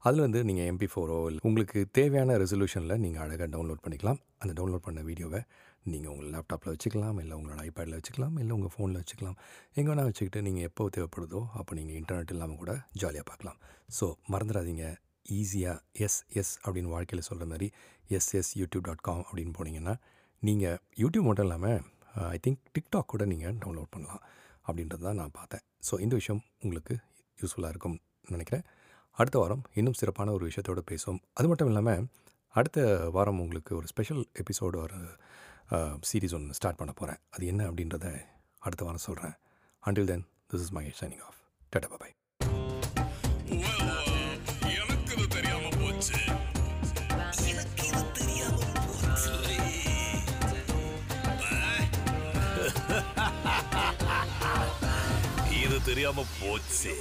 அதில் 0.07 0.23
வந்து 0.25 0.40
நீங்கள் 0.49 0.69
எம்பி 0.71 0.88
ஃபோரோ 0.93 1.17
உங்களுக்கு 1.49 1.78
தேவையான 1.99 2.37
ரெசல்யூஷனில் 2.43 3.00
நீங்கள் 3.05 3.23
அழகாக 3.25 3.49
டவுன்லோட் 3.55 3.83
பண்ணிக்கலாம். 3.85 4.21
அந்த 4.43 4.52
டவுன்லோட் 4.59 4.85
பண்ண 4.87 5.00
வீடியோவை 5.09 5.40
நீங்கள் 5.93 6.11
உங்கள் 6.12 6.31
லேப்டாப்பில் 6.35 6.73
வச்சுக்கலாம் 6.75 7.19
இல்லை 7.23 7.35
உங்களோட 7.38 7.59
ஐபேடில் 7.69 7.97
வச்சுக்கலாம் 7.99 8.37
இல்லை 8.43 8.52
உங்கள் 8.59 8.73
ஃபோனில் 8.75 9.00
வச்சுக்கலாம். 9.00 9.37
எங்கே 9.78 9.88
வேணால் 9.90 10.09
வச்சுக்கிட்டு 10.11 10.43
நீங்கள் 10.49 10.67
எப்போ 10.71 10.88
தேவைப்படுதோ 10.97 11.43
அப்போ 11.61 11.75
நீங்கள் 11.81 11.99
இன்டர்நெட் 12.00 12.33
இல்லாமல் 12.37 12.61
கூட 12.62 12.73
ஜாலியாக 13.02 13.26
பார்க்கலாம். 13.31 13.59
ஸோ 13.99 14.09
மறந்துடாதீங்க. 14.35 14.87
ஈஸியாக 15.38 16.02
எஸ் 16.06 16.18
எஸ் 16.40 16.52
அப்படின்னு 16.64 16.90
வாழ்க்கையில் 16.94 17.26
சொல்கிற 17.28 17.47
மாதிரி 17.52 17.68
S 18.16 18.30
S 18.40 18.50
YouTube 18.61 18.85
dot 18.88 19.04
com 19.08 19.25
அப்படின்னு 19.28 19.54
போனீங்கன்னா 19.58 19.94
நீங்கள் 20.42 20.78
யூடியூப் 21.02 21.28
மட்டும் 21.28 21.47
இல்லாமல் 21.49 21.80
ஐ 22.35 22.38
திங்க் 22.47 22.61
டிக்டாக் 22.75 23.11
கூட 23.12 23.25
நீங்கள் 23.32 23.56
டவுன்லோட் 23.62 23.90
பண்ணலாம் 23.94 24.23
அப்படின்றது 24.66 25.04
தான் 25.08 25.18
நான் 25.20 25.35
பார்த்தேன். 25.38 25.64
ஸோ 25.88 25.94
இந்த 26.04 26.14
விஷயம் 26.20 26.42
உங்களுக்கு 26.64 26.94
யூஸ்ஃபுல்லாக 27.38 27.73
இருக்கும்னு 27.75 28.00
நினைக்கிறேன். 28.35 28.64
அடுத்த 29.18 29.37
வாரம் 29.42 29.62
இன்னும் 29.80 29.99
சிறப்பான 30.00 30.32
ஒரு 30.37 30.44
விஷயத்தோடு 30.50 30.82
பேசுவோம். 30.90 31.20
அது 31.38 31.49
மட்டும் 31.50 31.70
இல்லாமல் 31.73 32.02
அடுத்த 32.54 32.80
வாரம் 33.16 33.40
உங்களுக்கு 33.44 33.73
ஒரு 33.78 33.87
ஸ்பெஷல் 33.92 34.23
எபிசோடு 34.42 34.78
ஒரு 34.85 34.99
சீரீஸ் 36.11 36.35
ஒன்று 36.38 36.58
ஸ்டார்ட் 36.58 36.80
பண்ண 36.80 36.92
போகிறேன் 37.00 37.20
அது 37.37 37.47
என்ன 37.52 37.64
அப்படின்றத 37.70 38.06
அடுத்த 38.62 38.85
வாரம் 38.88 39.06
சொல்கிறேன் 39.08 39.37
until 39.82 40.11
then 40.12 40.26
this 40.52 40.64
is 40.66 40.75
my 40.78 40.85
signing 41.02 41.25
off 41.28 41.38
tata 41.73 41.99
bye 42.02 42.16
இது 55.99 56.00
தெரியாம 56.00 56.25
போச்சு 56.40 56.93